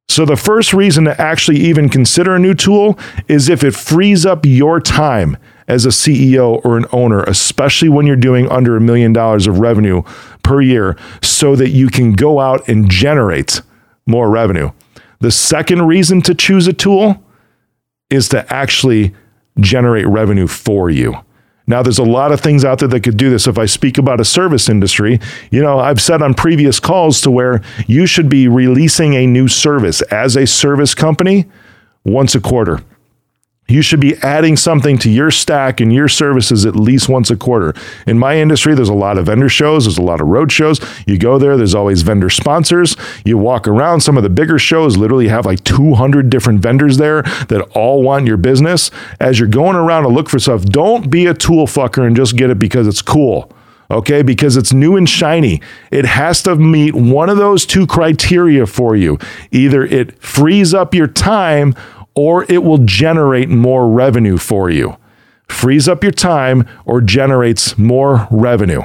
So, 0.08 0.24
the 0.24 0.36
first 0.36 0.72
reason 0.72 1.04
to 1.04 1.20
actually 1.20 1.58
even 1.58 1.88
consider 1.88 2.36
a 2.36 2.38
new 2.38 2.54
tool 2.54 2.98
is 3.26 3.48
if 3.48 3.64
it 3.64 3.74
frees 3.74 4.24
up 4.24 4.46
your 4.46 4.80
time 4.80 5.36
as 5.66 5.84
a 5.84 5.88
CEO 5.88 6.64
or 6.64 6.76
an 6.76 6.86
owner, 6.92 7.22
especially 7.24 7.88
when 7.88 8.06
you're 8.06 8.14
doing 8.14 8.48
under 8.48 8.76
a 8.76 8.80
million 8.80 9.12
dollars 9.12 9.46
of 9.46 9.58
revenue 9.58 10.02
per 10.42 10.60
year, 10.60 10.96
so 11.22 11.56
that 11.56 11.70
you 11.70 11.88
can 11.88 12.12
go 12.12 12.38
out 12.38 12.68
and 12.68 12.90
generate 12.90 13.60
more 14.06 14.30
revenue. 14.30 14.70
The 15.20 15.32
second 15.32 15.82
reason 15.82 16.22
to 16.22 16.34
choose 16.34 16.66
a 16.68 16.72
tool 16.72 17.23
is 18.10 18.28
to 18.30 18.52
actually 18.52 19.14
generate 19.58 20.06
revenue 20.06 20.46
for 20.46 20.90
you. 20.90 21.14
Now, 21.66 21.82
there's 21.82 21.98
a 21.98 22.04
lot 22.04 22.30
of 22.30 22.40
things 22.40 22.64
out 22.64 22.80
there 22.80 22.88
that 22.88 23.00
could 23.00 23.16
do 23.16 23.30
this. 23.30 23.46
If 23.46 23.56
I 23.56 23.64
speak 23.64 23.96
about 23.96 24.20
a 24.20 24.24
service 24.24 24.68
industry, 24.68 25.18
you 25.50 25.62
know, 25.62 25.78
I've 25.78 26.00
said 26.00 26.20
on 26.20 26.34
previous 26.34 26.78
calls 26.78 27.22
to 27.22 27.30
where 27.30 27.62
you 27.86 28.06
should 28.06 28.28
be 28.28 28.48
releasing 28.48 29.14
a 29.14 29.26
new 29.26 29.48
service 29.48 30.02
as 30.02 30.36
a 30.36 30.46
service 30.46 30.94
company 30.94 31.46
once 32.04 32.34
a 32.34 32.40
quarter. 32.40 32.82
You 33.66 33.80
should 33.80 34.00
be 34.00 34.14
adding 34.18 34.58
something 34.58 34.98
to 34.98 35.10
your 35.10 35.30
stack 35.30 35.80
and 35.80 35.90
your 35.90 36.06
services 36.06 36.66
at 36.66 36.76
least 36.76 37.08
once 37.08 37.30
a 37.30 37.36
quarter. 37.36 37.72
In 38.06 38.18
my 38.18 38.36
industry, 38.36 38.74
there's 38.74 38.90
a 38.90 38.94
lot 38.94 39.16
of 39.16 39.26
vendor 39.26 39.48
shows, 39.48 39.84
there's 39.84 39.96
a 39.96 40.02
lot 40.02 40.20
of 40.20 40.28
road 40.28 40.52
shows. 40.52 40.80
You 41.06 41.16
go 41.16 41.38
there, 41.38 41.56
there's 41.56 41.74
always 41.74 42.02
vendor 42.02 42.28
sponsors. 42.28 42.94
You 43.24 43.38
walk 43.38 43.66
around, 43.66 44.02
some 44.02 44.18
of 44.18 44.22
the 44.22 44.28
bigger 44.28 44.58
shows 44.58 44.98
literally 44.98 45.28
have 45.28 45.46
like 45.46 45.64
200 45.64 46.28
different 46.28 46.60
vendors 46.60 46.98
there 46.98 47.22
that 47.22 47.66
all 47.74 48.02
want 48.02 48.26
your 48.26 48.36
business. 48.36 48.90
As 49.18 49.38
you're 49.38 49.48
going 49.48 49.76
around 49.76 50.02
to 50.02 50.10
look 50.10 50.28
for 50.28 50.38
stuff, 50.38 50.64
don't 50.64 51.10
be 51.10 51.24
a 51.24 51.32
tool 51.32 51.66
fucker 51.66 52.06
and 52.06 52.14
just 52.14 52.36
get 52.36 52.50
it 52.50 52.58
because 52.58 52.86
it's 52.86 53.02
cool 53.02 53.50
okay? 53.90 54.22
Because 54.22 54.56
it's 54.56 54.72
new 54.72 54.96
and 54.96 55.08
shiny. 55.08 55.60
It 55.90 56.06
has 56.06 56.42
to 56.44 56.56
meet 56.56 56.94
one 56.94 57.28
of 57.28 57.36
those 57.36 57.66
two 57.66 57.86
criteria 57.86 58.66
for 58.66 58.96
you. 58.96 59.18
Either 59.50 59.84
it 59.84 60.20
frees 60.22 60.72
up 60.72 60.94
your 60.94 61.06
time 61.06 61.74
or 62.14 62.44
it 62.48 62.62
will 62.62 62.78
generate 62.78 63.48
more 63.48 63.88
revenue 63.88 64.36
for 64.36 64.70
you. 64.70 64.96
Frees 65.48 65.88
up 65.88 66.02
your 66.02 66.12
time 66.12 66.66
or 66.84 67.00
generates 67.00 67.76
more 67.76 68.26
revenue. 68.30 68.82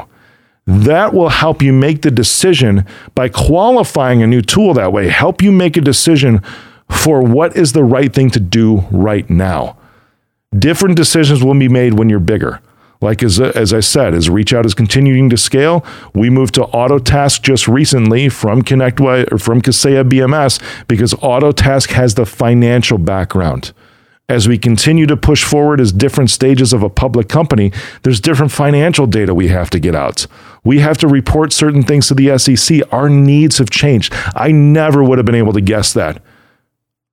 That 0.65 1.13
will 1.13 1.29
help 1.29 1.61
you 1.61 1.73
make 1.73 2.03
the 2.03 2.11
decision 2.11 2.85
by 3.15 3.29
qualifying 3.29 4.21
a 4.21 4.27
new 4.27 4.41
tool 4.41 4.73
that 4.75 4.93
way, 4.93 5.07
help 5.07 5.41
you 5.41 5.51
make 5.51 5.77
a 5.77 5.81
decision 5.81 6.43
for 6.89 7.21
what 7.21 7.55
is 7.55 7.73
the 7.73 7.83
right 7.83 8.13
thing 8.13 8.29
to 8.31 8.39
do 8.39 8.81
right 8.91 9.27
now. 9.29 9.77
Different 10.57 10.95
decisions 10.95 11.43
will 11.43 11.57
be 11.57 11.69
made 11.69 11.97
when 11.97 12.09
you're 12.09 12.19
bigger. 12.19 12.61
Like 13.01 13.23
as, 13.23 13.39
as 13.39 13.73
I 13.73 13.79
said, 13.79 14.13
as 14.13 14.29
Reach 14.29 14.53
Out 14.53 14.65
is 14.65 14.73
continuing 14.73 15.29
to 15.29 15.37
scale, 15.37 15.85
we 16.13 16.29
moved 16.29 16.55
to 16.55 16.63
Autotask 16.63 17.41
just 17.41 17.65
recently 17.65 18.27
from 18.27 18.61
Connect 18.61 18.99
or 18.99 19.37
from 19.37 19.61
Kaseya 19.61 20.03
BMS 20.03 20.61
because 20.87 21.13
Autotask 21.13 21.91
has 21.91 22.15
the 22.15 22.25
financial 22.25 22.97
background. 22.97 23.71
As 24.27 24.47
we 24.49 24.57
continue 24.57 25.05
to 25.07 25.15
push 25.15 25.45
forward 25.45 25.79
as 25.79 25.93
different 25.93 26.29
stages 26.29 26.73
of 26.73 26.83
a 26.83 26.89
public 26.89 27.29
company, 27.29 27.71
there's 28.03 28.19
different 28.19 28.51
financial 28.51 29.07
data 29.07 29.33
we 29.33 29.47
have 29.47 29.69
to 29.71 29.79
get 29.79 29.95
out. 29.95 30.27
We 30.65 30.79
have 30.79 30.97
to 30.97 31.07
report 31.07 31.53
certain 31.53 31.83
things 31.83 32.09
to 32.09 32.13
the 32.13 32.37
SEC. 32.37 32.81
Our 32.91 33.09
needs 33.09 33.59
have 33.59 33.69
changed. 33.69 34.13
I 34.35 34.51
never 34.51 35.03
would 35.03 35.17
have 35.17 35.25
been 35.25 35.35
able 35.35 35.53
to 35.53 35.61
guess 35.61 35.93
that 35.93 36.21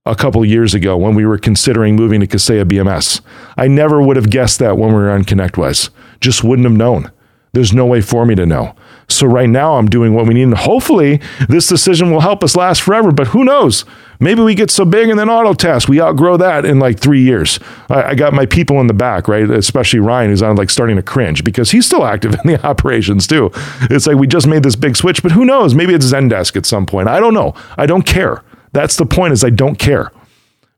a 0.06 0.14
couple 0.14 0.44
years 0.44 0.72
ago 0.72 0.96
when 0.96 1.14
we 1.14 1.26
were 1.26 1.38
considering 1.38 1.96
moving 1.96 2.20
to 2.20 2.26
Kaseya 2.26 2.64
BMS. 2.64 3.20
I 3.56 3.68
never 3.68 4.00
would 4.00 4.16
have 4.16 4.30
guessed 4.30 4.58
that 4.60 4.78
when 4.78 4.90
we 4.90 4.94
were 4.94 5.10
on 5.10 5.24
ConnectWise. 5.24 5.90
Just 6.20 6.44
wouldn't 6.44 6.66
have 6.66 6.76
known. 6.76 7.10
There's 7.52 7.72
no 7.72 7.86
way 7.86 8.02
for 8.02 8.26
me 8.26 8.34
to 8.34 8.44
know. 8.44 8.74
So 9.08 9.26
right 9.26 9.48
now 9.48 9.76
I'm 9.76 9.88
doing 9.88 10.14
what 10.14 10.26
we 10.26 10.34
need. 10.34 10.42
And 10.42 10.54
hopefully 10.54 11.20
this 11.48 11.66
decision 11.66 12.10
will 12.10 12.20
help 12.20 12.44
us 12.44 12.54
last 12.54 12.82
forever. 12.82 13.12
But 13.12 13.28
who 13.28 13.44
knows? 13.44 13.84
Maybe 14.20 14.42
we 14.42 14.54
get 14.54 14.70
so 14.70 14.84
big 14.84 15.08
and 15.08 15.18
then 15.18 15.28
Autotask, 15.28 15.88
we 15.88 16.00
outgrow 16.00 16.36
that 16.38 16.64
in 16.64 16.78
like 16.78 16.98
three 16.98 17.22
years. 17.22 17.58
I, 17.88 18.02
I, 18.02 18.14
got 18.14 18.32
my 18.32 18.46
people 18.46 18.80
in 18.80 18.86
the 18.86 18.94
back, 18.94 19.28
right? 19.28 19.48
Especially 19.48 20.00
Ryan, 20.00 20.30
who's 20.30 20.42
on 20.42 20.56
like 20.56 20.70
starting 20.70 20.96
to 20.96 21.02
cringe 21.02 21.44
because 21.44 21.70
he's 21.70 21.86
still 21.86 22.04
active 22.04 22.34
in 22.44 22.52
the 22.52 22.66
operations 22.66 23.26
too. 23.26 23.50
It's 23.82 24.06
like 24.06 24.16
we 24.16 24.26
just 24.26 24.46
made 24.46 24.62
this 24.62 24.76
big 24.76 24.96
switch, 24.96 25.22
but 25.22 25.32
who 25.32 25.44
knows? 25.44 25.74
Maybe 25.74 25.94
it's 25.94 26.06
Zendesk 26.06 26.56
at 26.56 26.66
some 26.66 26.86
point. 26.86 27.08
I 27.08 27.20
don't 27.20 27.34
know. 27.34 27.54
I 27.76 27.86
don't 27.86 28.02
care. 28.02 28.42
That's 28.76 28.96
the 28.96 29.06
point 29.06 29.32
is 29.32 29.42
I 29.42 29.48
don't 29.48 29.78
care 29.78 30.12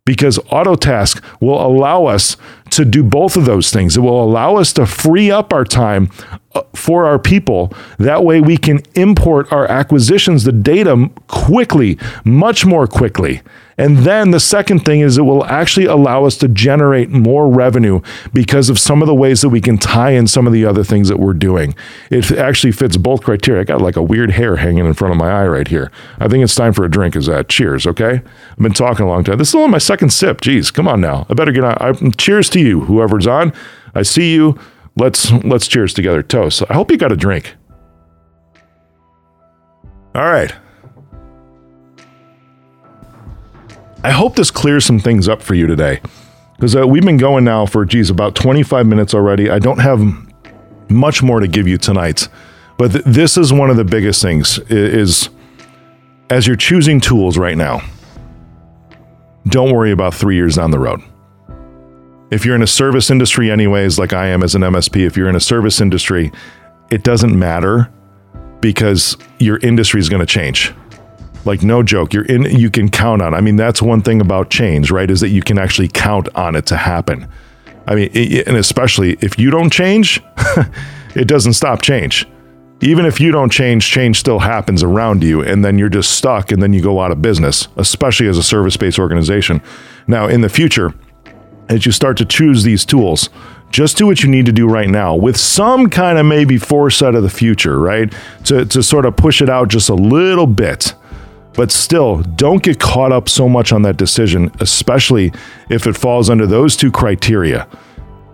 because 0.05 0.39
Autotask 0.53 1.21
will 1.41 1.61
allow 1.61 2.05
us 2.05 2.37
to 2.71 2.85
do 2.85 3.03
both 3.03 3.37
of 3.37 3.45
those 3.45 3.73
things. 3.73 3.97
It 3.97 4.03
will 4.03 4.23
allow 4.23 4.55
us 4.55 4.73
to 4.75 4.87
free 4.87 5.33
up 5.33 5.53
our 5.53 5.65
time 5.65 6.09
for 6.75 7.07
our 7.07 7.19
people. 7.19 7.73
That 7.99 8.25
way 8.25 8.41
we 8.41 8.57
can 8.57 8.81
import 8.95 9.53
our 9.53 9.67
acquisitions, 9.67 10.45
the 10.45 10.53
data 10.53 11.11
quickly, 11.27 11.99
much 12.25 12.65
more 12.65 12.87
quickly. 12.87 13.43
And 13.79 13.99
then 13.99 14.33
the 14.33 14.41
second 14.41 14.81
thing 14.81 15.01
is 15.01 15.17
it 15.17 15.23
will 15.23 15.45
actually 15.45 15.87
allow 15.87 16.25
us 16.25 16.37
to 16.39 16.49
generate 16.49 17.11
more 17.11 17.49
revenue 17.49 18.01
because 18.33 18.69
of 18.69 18.79
some 18.79 19.03
of 19.03 19.07
the 19.07 19.15
ways 19.15 19.41
that 19.43 19.51
we 19.51 19.61
can 19.61 19.79
tie 19.79 20.11
in 20.11 20.27
some 20.27 20.49
of 20.49 20.53
the 20.53 20.65
other 20.65 20.83
things 20.83 21.09
that 21.09 21.21
we're 21.21 21.33
doing. 21.33 21.77
It 22.11 22.33
actually 22.33 22.73
fits 22.73 22.97
both 22.97 23.23
criteria. 23.23 23.61
I 23.61 23.65
got 23.65 23.81
like 23.81 23.97
a 23.97 24.03
weird 24.03 24.33
hair 24.33 24.57
hanging 24.57 24.85
in 24.85 24.95
front 24.95 25.13
of 25.13 25.19
my 25.19 25.31
eye 25.31 25.47
right 25.47 25.69
here. 25.69 25.93
I 26.19 26.27
think 26.27 26.43
it's 26.43 26.57
time 26.57 26.73
for 26.73 26.85
a 26.85 26.91
drink. 26.91 27.15
Is 27.15 27.27
that 27.27 27.49
cheers? 27.49 27.87
Okay. 27.87 28.21
I've 28.51 28.59
been 28.59 28.73
talking 28.73 29.07
a 29.07 29.09
long 29.09 29.23
time. 29.23 29.39
This 29.39 29.51
is 29.51 29.55
only 29.55 29.69
my 29.69 29.79
second 29.79 30.13
sip. 30.13 30.41
Jeez, 30.41 30.75
come 30.75 30.89
on 30.89 31.01
now. 31.01 31.27
I 31.31 31.35
better 31.35 31.53
get 31.53 31.63
on. 31.63 31.77
I, 31.81 31.93
cheers 32.17 32.51
to 32.51 32.61
you, 32.61 32.81
whoever's 32.81 33.29
on. 33.29 33.53
I 33.95 34.03
see 34.03 34.35
you. 34.35 34.59
Let's 34.99 35.31
let's 35.31 35.69
cheers 35.69 35.95
together. 35.95 36.23
Toast. 36.23 36.63
I 36.69 36.75
hope 36.75 36.91
you 36.91 36.97
got 36.97 37.13
a 37.13 37.17
drink. 37.17 37.55
All 40.15 40.25
right. 40.25 40.53
I 44.03 44.11
hope 44.11 44.37
this 44.37 44.51
clears 44.51 44.85
some 44.85 44.99
things 44.99 45.29
up 45.29 45.43
for 45.43 45.55
you 45.55 45.67
today. 45.67 46.01
Because 46.55 46.75
uh, 46.75 46.87
we've 46.87 47.05
been 47.05 47.19
going 47.19 47.45
now 47.45 47.67
for, 47.67 47.85
geez, 47.85 48.11
about 48.11 48.35
25 48.35 48.87
minutes 48.87 49.15
already. 49.15 49.51
I 49.51 49.59
don't 49.59 49.79
have 49.79 50.01
much 50.89 51.23
more 51.23 51.41
to 51.41 51.47
give 51.47 51.69
you 51.69 51.79
tonight. 51.79 52.29
But 52.79 52.93
th- 52.93 53.05
this 53.05 53.37
is 53.37 53.53
one 53.53 53.71
of 53.71 53.77
the 53.77 53.85
biggest 53.85 54.23
things 54.23 54.59
is 54.69 55.29
as 56.31 56.47
you're 56.47 56.57
choosing 56.57 57.01
tools 57.01 57.39
right 57.39 57.57
now, 57.57 57.83
don't 59.47 59.73
worry 59.73 59.93
about 59.93 60.15
three 60.15 60.37
years 60.37 60.57
down 60.57 60.71
the 60.71 60.79
road. 60.79 61.01
If 62.31 62.45
you're 62.45 62.55
in 62.55 62.63
a 62.63 62.67
service 62.67 63.11
industry, 63.11 63.51
anyways, 63.51 63.99
like 63.99 64.13
I 64.13 64.27
am 64.27 64.43
as 64.43 64.55
an 64.55 64.63
MSP, 64.63 65.07
if 65.07 65.17
you're 65.17 65.31
in 65.31 65.37
a 65.37 65.41
service 65.41 65.81
industry, 65.81 66.31
it 66.91 67.03
doesn't 67.03 67.37
matter 67.37 67.91
because 68.61 69.17
your 69.39 69.59
industry 69.59 70.01
is 70.01 70.09
going 70.09 70.21
to 70.21 70.27
change. 70.27 70.75
Like 71.45 71.63
no 71.63 71.83
joke, 71.83 72.13
you're 72.13 72.27
in 72.27 72.43
you 72.45 72.71
can 72.71 72.91
count 72.91 73.23
on. 73.23 73.33
I 73.33 73.41
mean, 73.41 73.57
that's 73.57 73.81
one 73.81 74.03
thing 74.03 74.21
about 74.21 74.51
change, 74.51 74.91
right? 74.91 75.11
Is 75.11 75.21
that 75.21 75.29
you 75.29 75.41
can 75.41 75.59
actually 75.59 75.89
count 75.89 76.29
on 76.35 76.55
it 76.55 76.67
to 76.67 76.77
happen. 76.77 77.27
I 77.87 77.95
mean, 77.95 78.11
it, 78.13 78.47
and 78.47 78.57
especially 78.57 79.17
if 79.21 79.39
you 79.39 79.51
don't 79.51 79.73
change, 79.73 80.21
it 81.15 81.27
doesn't 81.27 81.55
stop 81.55 81.81
change. 81.81 82.27
Even 82.81 83.07
if 83.07 83.21
you 83.21 83.33
don't 83.33 83.51
change, 83.51 83.89
change 83.89 84.21
still 84.21 84.39
happens 84.39 84.83
around 84.83 85.25
you, 85.25 85.41
and 85.41 85.65
then 85.65 85.79
you're 85.79 85.89
just 85.89 86.13
stuck, 86.13 86.53
and 86.53 86.63
then 86.63 86.73
you 86.73 86.83
go 86.83 87.01
out 87.01 87.11
of 87.11 87.23
business, 87.23 87.69
especially 87.77 88.29
as 88.29 88.37
a 88.37 88.43
service 88.43 88.77
based 88.77 88.99
organization. 88.99 89.63
Now, 90.07 90.29
in 90.29 90.43
the 90.43 90.49
future, 90.49 90.93
as 91.69 91.87
you 91.87 91.93
start 91.93 92.17
to 92.19 92.25
choose 92.25 92.63
these 92.63 92.85
tools, 92.85 93.29
just 93.71 93.97
do 93.97 94.07
what 94.07 94.23
you 94.23 94.29
need 94.29 94.47
to 94.47 94.53
do 94.53 94.67
right 94.67 94.89
now 94.89 95.15
with 95.15 95.37
some 95.37 95.91
kind 95.91 96.19
of 96.19 96.27
maybe 96.27 96.57
foresight 96.57 97.15
of 97.15 97.23
the 97.23 97.31
future, 97.31 97.79
right? 97.79 98.13
To, 98.45 98.65
to 98.65 98.83
sort 98.83 99.05
of 99.05 99.17
push 99.17 99.43
it 99.43 99.51
out 99.51 99.69
just 99.69 99.89
a 99.89 99.95
little 99.95 100.47
bit. 100.47 100.95
But 101.55 101.73
still, 101.73 102.23
don't 102.23 102.63
get 102.63 102.79
caught 102.79 103.13
up 103.13 103.29
so 103.29 103.49
much 103.49 103.73
on 103.73 103.83
that 103.83 103.97
decision, 103.97 104.51
especially 104.61 105.33
if 105.69 105.87
it 105.87 105.97
falls 105.97 106.31
under 106.31 106.47
those 106.47 106.77
two 106.77 106.91
criteria. 106.91 107.67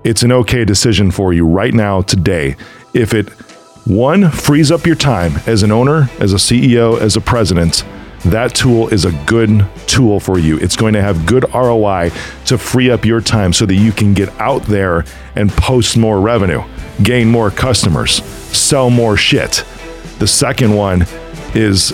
It's 0.04 0.22
an 0.22 0.30
okay 0.30 0.64
decision 0.64 1.10
for 1.10 1.32
you 1.32 1.46
right 1.46 1.72
now, 1.72 2.02
today. 2.02 2.56
If 2.92 3.14
it, 3.14 3.30
one, 3.86 4.30
frees 4.30 4.70
up 4.70 4.84
your 4.84 4.94
time 4.94 5.32
as 5.46 5.62
an 5.62 5.72
owner, 5.72 6.10
as 6.20 6.34
a 6.34 6.36
CEO, 6.36 7.00
as 7.00 7.16
a 7.16 7.20
president, 7.20 7.82
that 8.24 8.54
tool 8.54 8.88
is 8.88 9.04
a 9.04 9.12
good 9.26 9.66
tool 9.86 10.18
for 10.18 10.38
you. 10.38 10.58
It's 10.58 10.76
going 10.76 10.94
to 10.94 11.02
have 11.02 11.26
good 11.26 11.44
ROI 11.52 12.10
to 12.46 12.58
free 12.58 12.90
up 12.90 13.04
your 13.04 13.20
time 13.20 13.52
so 13.52 13.66
that 13.66 13.74
you 13.74 13.92
can 13.92 14.14
get 14.14 14.28
out 14.40 14.62
there 14.62 15.04
and 15.36 15.50
post 15.50 15.96
more 15.96 16.20
revenue, 16.20 16.62
gain 17.02 17.28
more 17.28 17.50
customers, 17.50 18.22
sell 18.24 18.88
more 18.88 19.16
shit. 19.16 19.64
The 20.18 20.26
second 20.26 20.74
one 20.74 21.06
is 21.54 21.92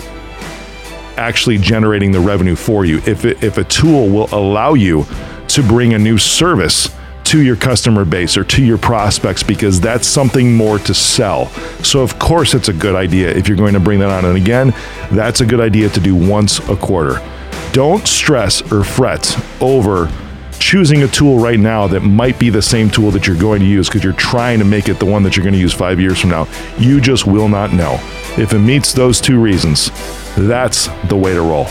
actually 1.17 1.57
generating 1.57 2.11
the 2.11 2.19
revenue 2.19 2.55
for 2.55 2.85
you. 2.85 2.99
If, 3.05 3.25
it, 3.25 3.43
if 3.43 3.57
a 3.57 3.63
tool 3.63 4.07
will 4.07 4.29
allow 4.31 4.73
you 4.73 5.05
to 5.49 5.63
bring 5.63 5.93
a 5.93 5.99
new 5.99 6.17
service 6.17 6.89
to 7.31 7.41
your 7.41 7.55
customer 7.55 8.03
base 8.03 8.35
or 8.35 8.43
to 8.43 8.61
your 8.61 8.77
prospects 8.77 9.41
because 9.41 9.79
that's 9.79 10.05
something 10.05 10.53
more 10.53 10.77
to 10.79 10.93
sell. 10.93 11.47
So, 11.81 12.01
of 12.01 12.19
course, 12.19 12.53
it's 12.53 12.67
a 12.67 12.73
good 12.73 12.93
idea 12.93 13.29
if 13.29 13.47
you're 13.47 13.55
going 13.55 13.73
to 13.73 13.79
bring 13.79 13.99
that 13.99 14.09
on. 14.09 14.25
And 14.25 14.35
again, 14.35 14.73
that's 15.13 15.39
a 15.39 15.45
good 15.45 15.61
idea 15.61 15.87
to 15.91 15.99
do 16.01 16.13
once 16.13 16.59
a 16.67 16.75
quarter. 16.75 17.25
Don't 17.71 18.05
stress 18.05 18.69
or 18.69 18.83
fret 18.83 19.33
over 19.61 20.11
choosing 20.59 21.03
a 21.03 21.07
tool 21.07 21.39
right 21.39 21.57
now 21.57 21.87
that 21.87 22.01
might 22.01 22.37
be 22.37 22.49
the 22.49 22.61
same 22.61 22.89
tool 22.89 23.11
that 23.11 23.25
you're 23.25 23.39
going 23.39 23.61
to 23.61 23.65
use 23.65 23.87
because 23.87 24.03
you're 24.03 24.11
trying 24.11 24.59
to 24.59 24.65
make 24.65 24.89
it 24.89 24.99
the 24.99 25.05
one 25.05 25.23
that 25.23 25.37
you're 25.37 25.45
going 25.45 25.53
to 25.53 25.59
use 25.59 25.73
five 25.73 26.01
years 26.01 26.19
from 26.19 26.31
now. 26.31 26.45
You 26.77 26.99
just 26.99 27.25
will 27.25 27.47
not 27.47 27.71
know. 27.71 27.93
If 28.37 28.51
it 28.51 28.59
meets 28.59 28.91
those 28.91 29.21
two 29.21 29.39
reasons, 29.39 29.89
that's 30.35 30.87
the 31.07 31.15
way 31.15 31.33
to 31.33 31.41
roll. 31.41 31.67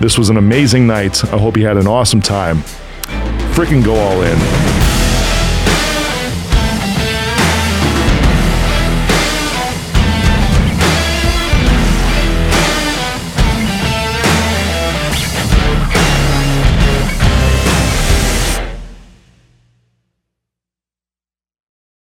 This 0.00 0.16
was 0.16 0.30
an 0.30 0.38
amazing 0.38 0.86
night. 0.86 1.22
I 1.26 1.36
hope 1.36 1.58
you 1.58 1.66
had 1.66 1.76
an 1.76 1.86
awesome 1.86 2.22
time. 2.22 2.62
Freaking 3.52 3.84
go 3.84 3.94
all 3.94 4.22
in. 4.22 4.77